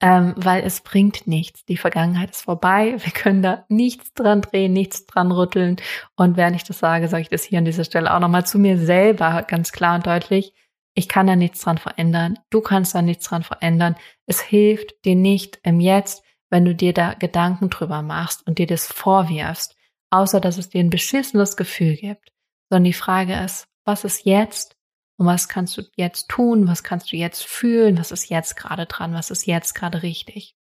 ähm, 0.00 0.34
weil 0.36 0.62
es 0.64 0.80
bringt 0.82 1.26
nichts. 1.26 1.64
Die 1.64 1.76
Vergangenheit 1.76 2.30
ist 2.30 2.42
vorbei. 2.42 2.96
Wir 2.98 3.12
können 3.12 3.42
da 3.42 3.64
nichts 3.68 4.12
dran 4.12 4.42
drehen, 4.42 4.72
nichts 4.72 5.06
dran 5.06 5.32
rütteln. 5.32 5.76
Und 6.16 6.36
während 6.36 6.56
ich 6.56 6.64
das 6.64 6.78
sage, 6.78 7.08
sage 7.08 7.22
ich 7.22 7.28
das 7.28 7.44
hier 7.44 7.58
an 7.58 7.64
dieser 7.64 7.84
Stelle 7.84 8.14
auch 8.14 8.20
nochmal 8.20 8.46
zu 8.46 8.58
mir 8.58 8.78
selber 8.78 9.42
ganz 9.48 9.72
klar 9.72 9.96
und 9.96 10.06
deutlich. 10.06 10.52
Ich 10.94 11.08
kann 11.08 11.26
da 11.26 11.36
nichts 11.36 11.60
dran 11.60 11.78
verändern. 11.78 12.38
Du 12.50 12.60
kannst 12.60 12.94
da 12.94 13.02
nichts 13.02 13.28
dran 13.28 13.42
verändern. 13.42 13.96
Es 14.26 14.40
hilft 14.40 15.04
dir 15.04 15.14
nicht 15.14 15.58
im 15.62 15.80
Jetzt, 15.80 16.22
wenn 16.56 16.64
du 16.64 16.74
dir 16.74 16.94
da 16.94 17.12
Gedanken 17.12 17.68
drüber 17.68 18.00
machst 18.00 18.46
und 18.46 18.58
dir 18.58 18.66
das 18.66 18.86
vorwirfst, 18.86 19.76
außer 20.08 20.40
dass 20.40 20.56
es 20.56 20.70
dir 20.70 20.80
ein 20.80 20.88
beschissenes 20.88 21.54
Gefühl 21.58 21.96
gibt. 21.96 22.32
Sondern 22.70 22.84
die 22.84 22.94
Frage 22.94 23.38
ist, 23.38 23.68
was 23.84 24.04
ist 24.04 24.24
jetzt 24.24 24.74
und 25.18 25.26
was 25.26 25.50
kannst 25.50 25.76
du 25.76 25.82
jetzt 25.96 26.30
tun? 26.30 26.66
Was 26.66 26.82
kannst 26.82 27.12
du 27.12 27.16
jetzt 27.16 27.44
fühlen? 27.44 27.98
Was 27.98 28.10
ist 28.10 28.30
jetzt 28.30 28.56
gerade 28.56 28.86
dran? 28.86 29.12
Was 29.12 29.30
ist 29.30 29.44
jetzt 29.44 29.74
gerade 29.74 30.02
richtig? 30.02 30.56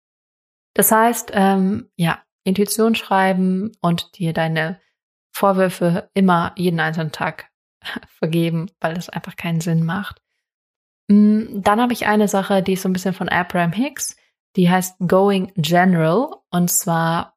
Das 0.75 0.93
heißt, 0.93 1.33
ähm, 1.35 1.91
ja, 1.97 2.23
Intuition 2.45 2.95
schreiben 2.95 3.73
und 3.81 4.17
dir 4.17 4.33
deine 4.33 4.81
Vorwürfe 5.33 6.09
immer 6.15 6.53
jeden 6.57 6.79
einzelnen 6.79 7.11
Tag 7.11 7.51
vergeben, 8.07 8.71
weil 8.79 8.95
das 8.95 9.09
einfach 9.09 9.35
keinen 9.35 9.61
Sinn 9.61 9.85
macht. 9.85 10.23
Mm, 11.09 11.63
dann 11.63 11.81
habe 11.81 11.95
ich 11.95 12.07
eine 12.07 12.29
Sache, 12.29 12.63
die 12.63 12.75
ist 12.75 12.83
so 12.83 12.89
ein 12.89 12.93
bisschen 12.93 13.13
von 13.13 13.29
Abraham 13.29 13.73
Hicks, 13.73 14.15
die 14.57 14.71
heißt 14.71 14.97
Going 15.07 15.53
General. 15.57 16.37
Und 16.51 16.71
zwar 16.71 17.37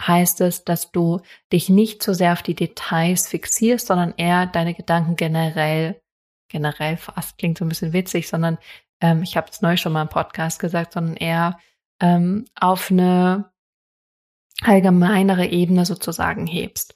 heißt 0.00 0.40
es, 0.40 0.64
dass 0.64 0.92
du 0.92 1.20
dich 1.52 1.68
nicht 1.68 2.02
so 2.02 2.12
sehr 2.12 2.32
auf 2.32 2.42
die 2.42 2.54
Details 2.54 3.28
fixierst, 3.28 3.86
sondern 3.86 4.14
eher 4.16 4.46
deine 4.46 4.74
Gedanken 4.74 5.16
generell 5.16 6.00
generell 6.50 6.98
fast 6.98 7.38
klingt 7.38 7.56
so 7.56 7.64
ein 7.64 7.68
bisschen 7.70 7.94
witzig, 7.94 8.28
sondern 8.28 8.58
ähm, 9.00 9.22
ich 9.22 9.36
habe 9.36 9.48
es 9.50 9.62
neu 9.62 9.76
schon 9.76 9.92
mal 9.92 10.02
im 10.02 10.08
Podcast 10.08 10.58
gesagt, 10.58 10.92
sondern 10.92 11.16
eher 11.16 11.58
ähm, 12.00 12.44
auf 12.54 12.90
eine 12.90 13.50
allgemeinere 14.62 15.46
Ebene 15.46 15.86
sozusagen 15.86 16.46
hebst. 16.46 16.94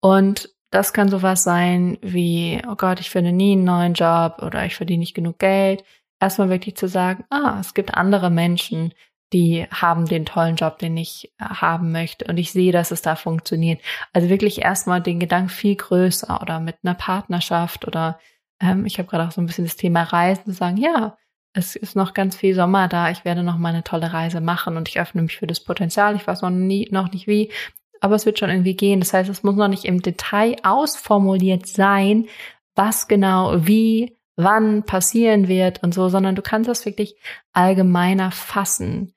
Und 0.00 0.52
das 0.70 0.92
kann 0.92 1.08
sowas 1.08 1.44
sein 1.44 1.98
wie, 2.02 2.60
oh 2.68 2.74
Gott, 2.74 2.98
ich 2.98 3.10
finde 3.10 3.30
nie 3.30 3.52
einen 3.52 3.64
neuen 3.64 3.94
Job 3.94 4.42
oder 4.42 4.66
ich 4.66 4.74
verdiene 4.74 5.00
nicht 5.00 5.14
genug 5.14 5.38
Geld. 5.38 5.84
Erstmal 6.24 6.48
wirklich 6.48 6.74
zu 6.76 6.88
sagen, 6.88 7.24
ah, 7.28 7.58
es 7.60 7.74
gibt 7.74 7.92
andere 7.92 8.30
Menschen, 8.30 8.94
die 9.34 9.66
haben 9.70 10.06
den 10.06 10.24
tollen 10.24 10.56
Job, 10.56 10.78
den 10.78 10.96
ich 10.96 11.30
äh, 11.38 11.44
haben 11.44 11.92
möchte. 11.92 12.24
Und 12.24 12.38
ich 12.38 12.50
sehe, 12.50 12.72
dass 12.72 12.92
es 12.92 13.02
da 13.02 13.14
funktioniert. 13.14 13.82
Also 14.14 14.30
wirklich 14.30 14.62
erstmal 14.62 15.02
den 15.02 15.20
Gedanken 15.20 15.50
viel 15.50 15.76
größer 15.76 16.40
oder 16.40 16.60
mit 16.60 16.76
einer 16.82 16.94
Partnerschaft 16.94 17.86
oder 17.86 18.18
ähm, 18.58 18.86
ich 18.86 18.98
habe 18.98 19.06
gerade 19.06 19.28
auch 19.28 19.32
so 19.32 19.42
ein 19.42 19.46
bisschen 19.46 19.66
das 19.66 19.76
Thema 19.76 20.02
Reisen, 20.04 20.46
zu 20.46 20.52
sagen, 20.52 20.78
ja, 20.78 21.18
es 21.52 21.76
ist 21.76 21.94
noch 21.94 22.14
ganz 22.14 22.36
viel 22.36 22.54
Sommer 22.54 22.88
da, 22.88 23.10
ich 23.10 23.26
werde 23.26 23.42
noch 23.42 23.58
mal 23.58 23.68
eine 23.68 23.84
tolle 23.84 24.14
Reise 24.14 24.40
machen 24.40 24.78
und 24.78 24.88
ich 24.88 24.98
öffne 24.98 25.20
mich 25.20 25.36
für 25.36 25.46
das 25.46 25.60
Potenzial. 25.60 26.16
Ich 26.16 26.26
weiß 26.26 26.40
noch, 26.40 26.48
nie, 26.48 26.88
noch 26.90 27.12
nicht 27.12 27.26
wie, 27.26 27.52
aber 28.00 28.14
es 28.14 28.24
wird 28.24 28.38
schon 28.38 28.48
irgendwie 28.48 28.76
gehen. 28.76 29.00
Das 29.00 29.12
heißt, 29.12 29.28
es 29.28 29.42
muss 29.42 29.56
noch 29.56 29.68
nicht 29.68 29.84
im 29.84 30.00
Detail 30.00 30.56
ausformuliert 30.62 31.66
sein, 31.66 32.28
was 32.74 33.08
genau, 33.08 33.66
wie, 33.66 34.16
wann 34.36 34.84
passieren 34.84 35.48
wird 35.48 35.82
und 35.82 35.94
so, 35.94 36.08
sondern 36.08 36.34
du 36.34 36.42
kannst 36.42 36.68
das 36.68 36.84
wirklich 36.86 37.16
allgemeiner 37.52 38.30
fassen. 38.30 39.14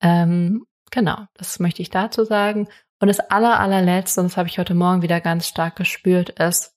Ähm, 0.00 0.64
genau, 0.90 1.26
das 1.34 1.58
möchte 1.58 1.82
ich 1.82 1.90
dazu 1.90 2.24
sagen. 2.24 2.68
Und 3.00 3.08
das 3.08 3.20
aller, 3.20 3.58
allerletzte, 3.58 4.20
und 4.20 4.26
das 4.28 4.36
habe 4.36 4.48
ich 4.48 4.58
heute 4.58 4.74
Morgen 4.74 5.02
wieder 5.02 5.20
ganz 5.20 5.48
stark 5.48 5.76
gespürt, 5.76 6.30
ist, 6.38 6.76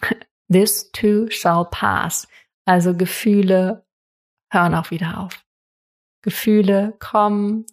This 0.50 0.90
too 0.92 1.28
shall 1.30 1.66
pass. 1.70 2.28
Also 2.64 2.94
Gefühle 2.94 3.84
hören 4.50 4.74
auch 4.74 4.90
wieder 4.90 5.20
auf. 5.20 5.44
Gefühle 6.22 6.94
kommen 6.98 7.66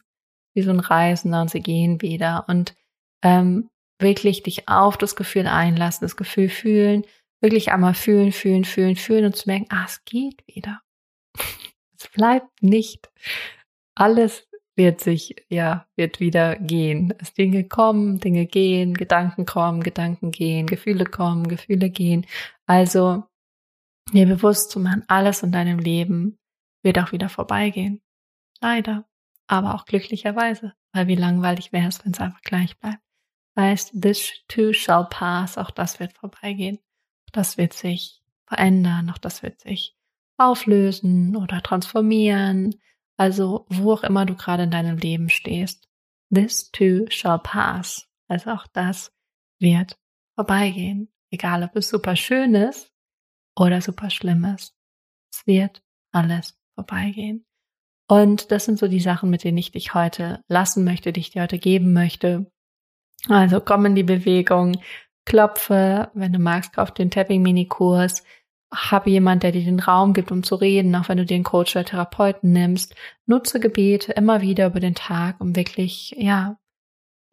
wie 0.54 0.62
so 0.62 0.72
ein 0.72 0.80
Reisender 0.80 1.42
und 1.42 1.50
sie 1.50 1.62
gehen 1.62 2.02
wieder. 2.02 2.46
Und 2.48 2.76
ähm, 3.24 3.70
wirklich 4.00 4.44
dich 4.44 4.68
auf 4.68 4.98
das 4.98 5.16
Gefühl 5.16 5.48
einlassen, 5.48 6.06
das 6.06 6.16
Gefühl 6.16 6.50
fühlen, 6.50 7.04
wirklich 7.44 7.72
einmal 7.72 7.94
fühlen, 7.94 8.32
fühlen, 8.32 8.64
fühlen, 8.64 8.96
fühlen 8.96 9.26
und 9.26 9.36
zu 9.36 9.50
merken, 9.50 9.68
ah, 9.70 9.84
es 9.86 10.04
geht 10.06 10.42
wieder. 10.48 10.82
es 12.00 12.08
bleibt 12.08 12.64
nicht. 12.64 13.12
Alles 13.96 14.48
wird 14.76 15.02
sich, 15.02 15.36
ja, 15.50 15.86
wird 15.96 16.20
wieder 16.20 16.56
gehen. 16.56 17.14
Es 17.20 17.34
Dinge 17.34 17.68
kommen, 17.68 18.20
Dinge 18.20 18.48
gehen, 18.48 18.94
Gedanken 18.96 19.46
kommen, 19.46 19.84
Gedanken 19.84 20.32
gehen, 20.32 20.66
Gefühle 20.66 21.06
kommen, 21.06 21.48
Gefühle 21.48 21.90
gehen. 21.90 22.26
Also, 22.66 23.26
dir 24.12 24.26
bewusst 24.26 24.72
zu 24.72 24.80
machen, 24.80 25.04
alles 25.08 25.44
in 25.44 25.52
deinem 25.52 25.80
Leben 25.80 26.40
wird 26.82 26.98
auch 26.98 27.12
wieder 27.12 27.30
vorbeigehen. 27.30 28.02
Leider. 28.62 29.06
Aber 29.48 29.76
auch 29.76 29.86
glücklicherweise. 29.86 30.74
Weil 30.94 31.08
wie 31.08 31.16
langweilig 31.16 31.74
wäre 31.74 31.90
es, 31.90 32.04
wenn 32.04 32.14
es 32.14 32.20
einfach 32.20 32.42
gleich 32.42 32.80
bleibt. 32.80 33.02
Heißt, 33.60 34.02
this 34.02 34.32
too 34.48 34.74
shall 34.74 35.08
pass. 35.10 35.58
Auch 35.58 35.72
das 35.72 36.00
wird 36.00 36.14
vorbeigehen. 36.14 36.80
Das 37.34 37.58
wird 37.58 37.74
sich 37.74 38.24
verändern. 38.46 39.10
Auch 39.10 39.18
das 39.18 39.44
wird 39.44 39.60
sich 39.60 39.98
auflösen 40.38 41.36
oder 41.36 41.62
transformieren 41.62 42.76
also 43.18 43.66
wo 43.70 43.94
auch 43.94 44.04
immer 44.04 44.26
du 44.26 44.36
gerade 44.36 44.64
in 44.64 44.72
deinem 44.72 44.98
Leben 44.98 45.30
stehst. 45.30 45.88
This 46.34 46.72
too 46.72 47.06
shall 47.10 47.40
pass. 47.40 48.08
Also 48.28 48.52
auch 48.52 48.68
das 48.68 49.12
wird 49.60 49.98
vorbeigehen. 50.36 51.10
Egal 51.30 51.64
ob 51.64 51.76
es 51.76 51.90
super 51.90 52.16
schön 52.16 52.56
ist 52.56 52.92
oder 53.56 53.82
super 53.82 54.10
schlimm 54.10 54.44
ist. 54.46 54.76
Es 55.32 55.46
wird 55.46 55.84
alles 56.12 56.58
vorbeigehen. 56.76 57.46
Und 58.08 58.52
das 58.52 58.66
sind 58.66 58.78
so 58.78 58.88
die 58.88 59.00
Sachen, 59.00 59.30
mit 59.30 59.44
denen 59.44 59.58
ich 59.58 59.72
dich 59.72 59.94
heute 59.94 60.44
lassen 60.48 60.84
möchte, 60.84 61.14
die 61.14 61.22
ich 61.22 61.32
dir 61.32 61.44
heute 61.44 61.60
geben 61.60 61.94
möchte. 61.94 62.52
Also 63.30 63.62
komm 63.62 63.86
in 63.86 63.96
die 63.96 64.04
Bewegung, 64.04 64.78
klopfe, 65.26 66.10
wenn 66.14 66.34
du 66.34 66.40
magst, 66.40 66.74
kauf 66.74 66.92
den 66.92 67.12
Tapping-Mini-Kurs, 67.12 68.24
habe 68.74 69.10
jemand, 69.10 69.44
der 69.44 69.52
dir 69.52 69.64
den 69.64 69.80
Raum 69.80 70.14
gibt, 70.14 70.32
um 70.32 70.44
zu 70.44 70.56
reden, 70.56 70.96
auch 70.96 71.08
wenn 71.10 71.18
du 71.18 71.26
den 71.26 71.44
Coach 71.44 71.76
oder 71.76 71.86
Therapeuten 71.86 72.52
nimmst. 72.52 72.96
Nutze 73.26 73.60
Gebete 73.60 74.14
immer 74.14 74.42
wieder 74.42 74.68
über 74.68 74.80
den 74.80 74.96
Tag, 74.96 75.40
um 75.40 75.56
wirklich, 75.56 76.16
ja, 76.18 76.58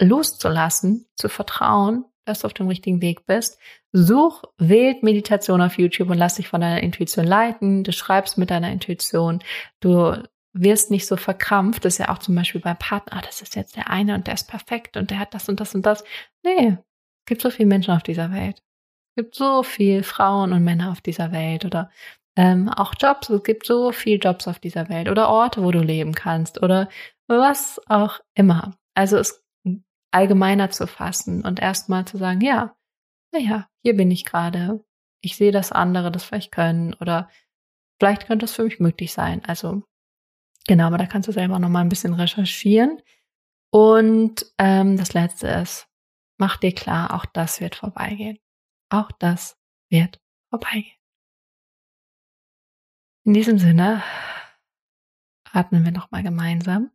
loszulassen, 0.01 1.07
zu 1.15 1.29
vertrauen, 1.29 2.05
dass 2.25 2.41
du 2.41 2.47
auf 2.47 2.55
dem 2.55 2.69
richtigen 2.69 3.01
Weg 3.01 3.27
bist. 3.27 3.59
Such 3.93 4.45
wählt 4.59 5.03
Meditation 5.03 5.61
auf 5.63 5.79
YouTube 5.79 6.11
und 6.11 6.19
lass 6.19 6.37
dich 6.37 6.49
von 6.49 6.61
deiner 6.61 6.83
Intuition 6.83 7.27
leiten. 7.27 7.85
Du 7.85 7.93
schreibst 7.93 8.39
mit 8.39 8.51
deiner 8.51 8.71
Intuition. 8.71 9.41
Du 9.81 10.23
wirst 10.53 10.91
nicht 10.91 11.07
so 11.07 11.17
verkrampft. 11.17 11.85
Das 11.85 11.95
ist 11.95 11.99
ja 11.99 12.09
auch 12.09 12.19
zum 12.19 12.35
Beispiel 12.35 12.61
beim 12.61 12.79
Partner, 12.79 13.19
ah, 13.19 13.23
das 13.25 13.43
ist 13.43 13.57
jetzt 13.57 13.77
der 13.77 13.91
eine 13.91 14.15
und 14.15 14.27
der 14.27 14.35
ist 14.35 14.49
perfekt 14.49 14.97
und 14.97 15.11
der 15.11 15.19
hat 15.19 15.35
das 15.35 15.49
und 15.49 15.61
das 15.61 15.75
und 15.75 15.87
das. 15.87 16.05
Nee, 16.43 16.79
gibt 17.31 17.41
so 17.41 17.49
viele 17.49 17.69
Menschen 17.69 17.95
auf 17.95 18.03
dieser 18.03 18.31
Welt 18.31 18.63
gibt 19.17 19.35
so 19.35 19.63
viel 19.63 20.03
Frauen 20.03 20.53
und 20.53 20.65
Männer 20.65 20.91
auf 20.91 21.01
dieser 21.01 21.33
Welt 21.33 21.65
oder 21.65 21.91
ähm, 22.37 22.69
auch 22.69 22.95
Jobs. 22.99 23.29
Es 23.29 23.43
gibt 23.43 23.67
so 23.67 23.93
viel 23.93 24.19
Jobs 24.19 24.49
auf 24.49 24.59
dieser 24.59 24.89
Welt 24.89 25.09
oder 25.09 25.29
Orte, 25.29 25.63
wo 25.63 25.71
du 25.71 25.81
leben 25.81 26.15
kannst 26.15 26.63
oder 26.63 26.89
was 27.27 27.81
auch 27.87 28.21
immer. 28.35 28.75
Also 28.95 29.19
es 29.19 29.45
allgemeiner 30.11 30.71
zu 30.71 30.87
fassen 30.87 31.45
und 31.45 31.61
erstmal 31.61 32.05
zu 32.07 32.17
sagen, 32.17 32.41
ja, 32.41 32.75
naja, 33.33 33.69
hier 33.83 33.95
bin 33.95 34.11
ich 34.11 34.25
gerade. 34.25 34.83
Ich 35.23 35.37
sehe, 35.37 35.53
dass 35.53 35.71
andere 35.71 36.11
das 36.11 36.25
vielleicht 36.25 36.51
können 36.51 36.95
oder 36.95 37.29
vielleicht 38.01 38.27
könnte 38.27 38.47
es 38.47 38.53
für 38.53 38.65
mich 38.65 38.81
möglich 38.81 39.13
sein. 39.13 39.43
Also 39.45 39.83
genau, 40.67 40.87
aber 40.87 40.99
da 40.99 41.07
kannst 41.07 41.29
du 41.29 41.33
selber 41.33 41.59
noch 41.59 41.69
mal 41.69 41.83
ein 41.83 41.91
bisschen 41.91 42.15
recherchieren. 42.15 43.03
Und 43.71 44.47
ähm, 44.59 44.97
das 44.97 45.13
Letzte 45.13 45.47
ist, 45.49 45.90
mach 46.41 46.57
dir 46.57 46.75
klar, 46.75 47.15
auch 47.15 47.27
das 47.27 47.61
wird 47.61 47.77
vorbeigehen. 47.77 48.39
Auch 48.89 49.13
das 49.13 49.57
wird 49.91 50.21
vorbeigehen. 50.49 50.97
In 53.25 53.35
diesem 53.35 53.59
Sinne 53.59 54.03
atmen 55.53 55.85
wir 55.85 55.93
noch 55.93 56.11
mal 56.11 56.23
gemeinsam. 56.23 56.91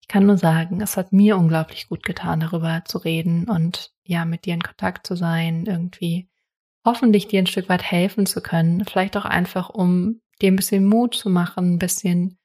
Ich 0.00 0.08
kann 0.08 0.24
nur 0.24 0.38
sagen, 0.38 0.80
es 0.80 0.96
hat 0.96 1.12
mir 1.12 1.36
unglaublich 1.36 1.88
gut 1.88 2.02
getan, 2.02 2.40
darüber 2.40 2.82
zu 2.86 2.96
reden 2.96 3.48
und 3.48 3.92
ja, 4.04 4.24
mit 4.24 4.46
dir 4.46 4.54
in 4.54 4.62
Kontakt 4.62 5.06
zu 5.06 5.14
sein, 5.14 5.66
irgendwie 5.66 6.30
hoffentlich 6.86 7.28
dir 7.28 7.40
ein 7.40 7.46
Stück 7.46 7.68
weit 7.68 7.82
helfen 7.82 8.24
zu 8.24 8.40
können, 8.40 8.86
vielleicht 8.86 9.18
auch 9.18 9.26
einfach, 9.26 9.68
um 9.68 10.22
dir 10.40 10.50
ein 10.50 10.56
bisschen 10.56 10.86
Mut 10.86 11.14
zu 11.14 11.28
machen, 11.28 11.74
ein 11.74 11.78
bisschen 11.78 12.38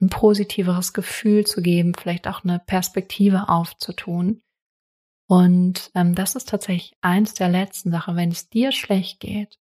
ein 0.00 0.08
positiveres 0.08 0.92
Gefühl 0.92 1.46
zu 1.46 1.62
geben, 1.62 1.94
vielleicht 1.94 2.26
auch 2.26 2.42
eine 2.42 2.58
Perspektive 2.58 3.48
aufzutun. 3.48 4.42
Und 5.30 5.92
ähm, 5.94 6.14
das 6.14 6.34
ist 6.34 6.48
tatsächlich 6.48 6.96
eins 7.02 7.34
der 7.34 7.48
letzten 7.48 7.92
Sachen. 7.92 8.16
Wenn 8.16 8.30
es 8.30 8.48
dir 8.48 8.72
schlecht 8.72 9.20
geht, 9.20 9.58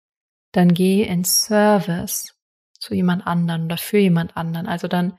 dann 0.53 0.73
geh 0.75 1.03
in 1.03 1.25
Service 1.25 2.39
zu 2.79 2.95
jemand 2.95 3.27
anderen 3.27 3.65
oder 3.65 3.77
für 3.77 3.99
jemand 3.99 4.37
anderen. 4.37 4.67
Also 4.67 4.87
dann 4.87 5.19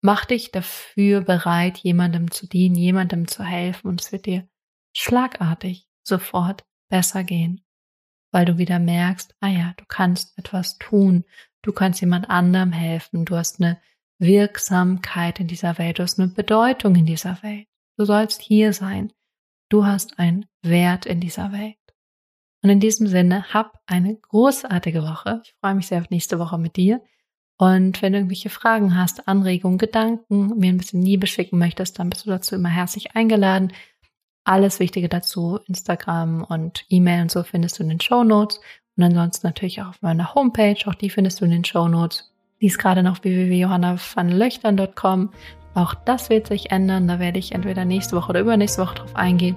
Mach 0.00 0.24
dich 0.24 0.52
dafür 0.52 1.22
bereit, 1.22 1.78
jemandem 1.78 2.30
zu 2.30 2.46
dienen, 2.46 2.76
jemandem 2.76 3.26
zu 3.26 3.42
helfen 3.42 3.88
und 3.88 4.00
es 4.00 4.12
wird 4.12 4.26
dir 4.26 4.48
schlagartig 4.96 5.88
sofort 6.04 6.64
besser 6.88 7.24
gehen, 7.24 7.64
weil 8.30 8.44
du 8.44 8.58
wieder 8.58 8.78
merkst, 8.78 9.34
ah 9.40 9.48
ja, 9.48 9.74
du 9.76 9.84
kannst 9.88 10.38
etwas 10.38 10.78
tun, 10.78 11.24
du 11.62 11.72
kannst 11.72 12.00
jemand 12.00 12.30
anderem 12.30 12.72
helfen, 12.72 13.24
du 13.24 13.36
hast 13.36 13.60
eine 13.60 13.80
Wirksamkeit 14.18 15.40
in 15.40 15.48
dieser 15.48 15.78
Welt, 15.78 15.98
du 15.98 16.04
hast 16.04 16.18
eine 16.20 16.28
Bedeutung 16.28 16.94
in 16.94 17.06
dieser 17.06 17.42
Welt. 17.42 17.66
Du 17.96 18.04
sollst 18.04 18.40
hier 18.40 18.72
sein. 18.72 19.12
Du 19.68 19.84
hast 19.84 20.18
einen 20.18 20.46
Wert 20.62 21.06
in 21.06 21.20
dieser 21.20 21.52
Welt. 21.52 21.76
Und 22.62 22.70
in 22.70 22.80
diesem 22.80 23.06
Sinne, 23.06 23.52
hab 23.52 23.78
eine 23.86 24.16
großartige 24.16 25.02
Woche. 25.02 25.42
Ich 25.44 25.54
freue 25.60 25.74
mich 25.74 25.86
sehr 25.86 26.00
auf 26.00 26.10
nächste 26.10 26.38
Woche 26.38 26.58
mit 26.58 26.76
dir. 26.76 27.02
Und 27.58 28.02
wenn 28.02 28.12
du 28.12 28.18
irgendwelche 28.18 28.50
Fragen 28.50 28.96
hast, 28.96 29.28
Anregungen, 29.28 29.78
Gedanken, 29.78 30.58
mir 30.58 30.72
ein 30.72 30.78
bisschen 30.78 31.02
Liebe 31.02 31.26
schicken 31.26 31.58
möchtest, 31.58 31.98
dann 31.98 32.08
bist 32.08 32.24
du 32.24 32.30
dazu 32.30 32.54
immer 32.54 32.68
herzlich 32.68 33.16
eingeladen. 33.16 33.72
Alles 34.44 34.80
Wichtige 34.80 35.08
dazu, 35.08 35.58
Instagram 35.66 36.44
und 36.44 36.84
E-Mail 36.88 37.22
und 37.22 37.30
so 37.30 37.42
findest 37.42 37.78
du 37.78 37.82
in 37.82 37.90
den 37.90 38.00
Show 38.00 38.24
Notes. 38.24 38.60
Und 38.96 39.04
ansonsten 39.04 39.46
natürlich 39.46 39.82
auch 39.82 39.88
auf 39.88 40.02
meiner 40.02 40.34
Homepage, 40.34 40.78
auch 40.86 40.94
die 40.94 41.10
findest 41.10 41.40
du 41.40 41.44
in 41.44 41.50
den 41.50 41.64
Show 41.64 41.88
Notes. 41.88 42.32
Die 42.60 42.66
ist 42.66 42.78
gerade 42.78 43.02
noch 43.02 43.22
www.johannavanlöchtern.com. 43.22 45.30
Auch 45.74 45.94
das 46.04 46.30
wird 46.30 46.46
sich 46.46 46.70
ändern. 46.70 47.08
Da 47.08 47.18
werde 47.18 47.38
ich 47.38 47.52
entweder 47.52 47.84
nächste 47.84 48.16
Woche 48.16 48.30
oder 48.30 48.40
übernächste 48.40 48.82
Woche 48.82 48.96
drauf 48.96 49.14
eingehen. 49.14 49.56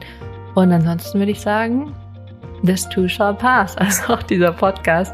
Und 0.56 0.72
ansonsten 0.72 1.20
würde 1.20 1.32
ich 1.32 1.42
sagen, 1.42 1.94
this 2.66 2.88
too 2.90 3.08
shall 3.08 3.34
pass. 3.34 3.76
Also 3.80 4.14
auch 4.14 4.24
dieser 4.24 4.52
Podcast 4.52 5.14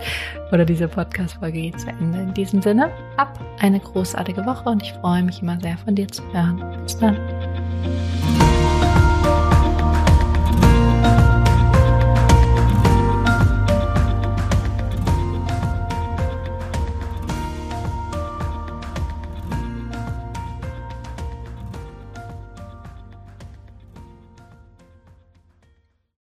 oder 0.52 0.66
diese 0.66 0.88
Podcast-Folge 0.88 1.62
geht 1.62 1.80
zu 1.80 1.90
Ende. 1.90 2.20
In 2.20 2.34
diesem 2.34 2.62
Sinne, 2.62 2.92
ab 3.18 3.40
eine 3.60 3.80
großartige 3.80 4.46
Woche 4.46 4.70
und 4.70 4.84
ich 4.84 4.94
freue 4.94 5.24
mich 5.24 5.42
immer 5.42 5.60
sehr 5.60 5.78
von 5.78 5.96
dir 5.96 6.08
zu 6.08 6.24
hören. 6.34 6.64
Bis 6.84 6.98
dann. 6.98 7.18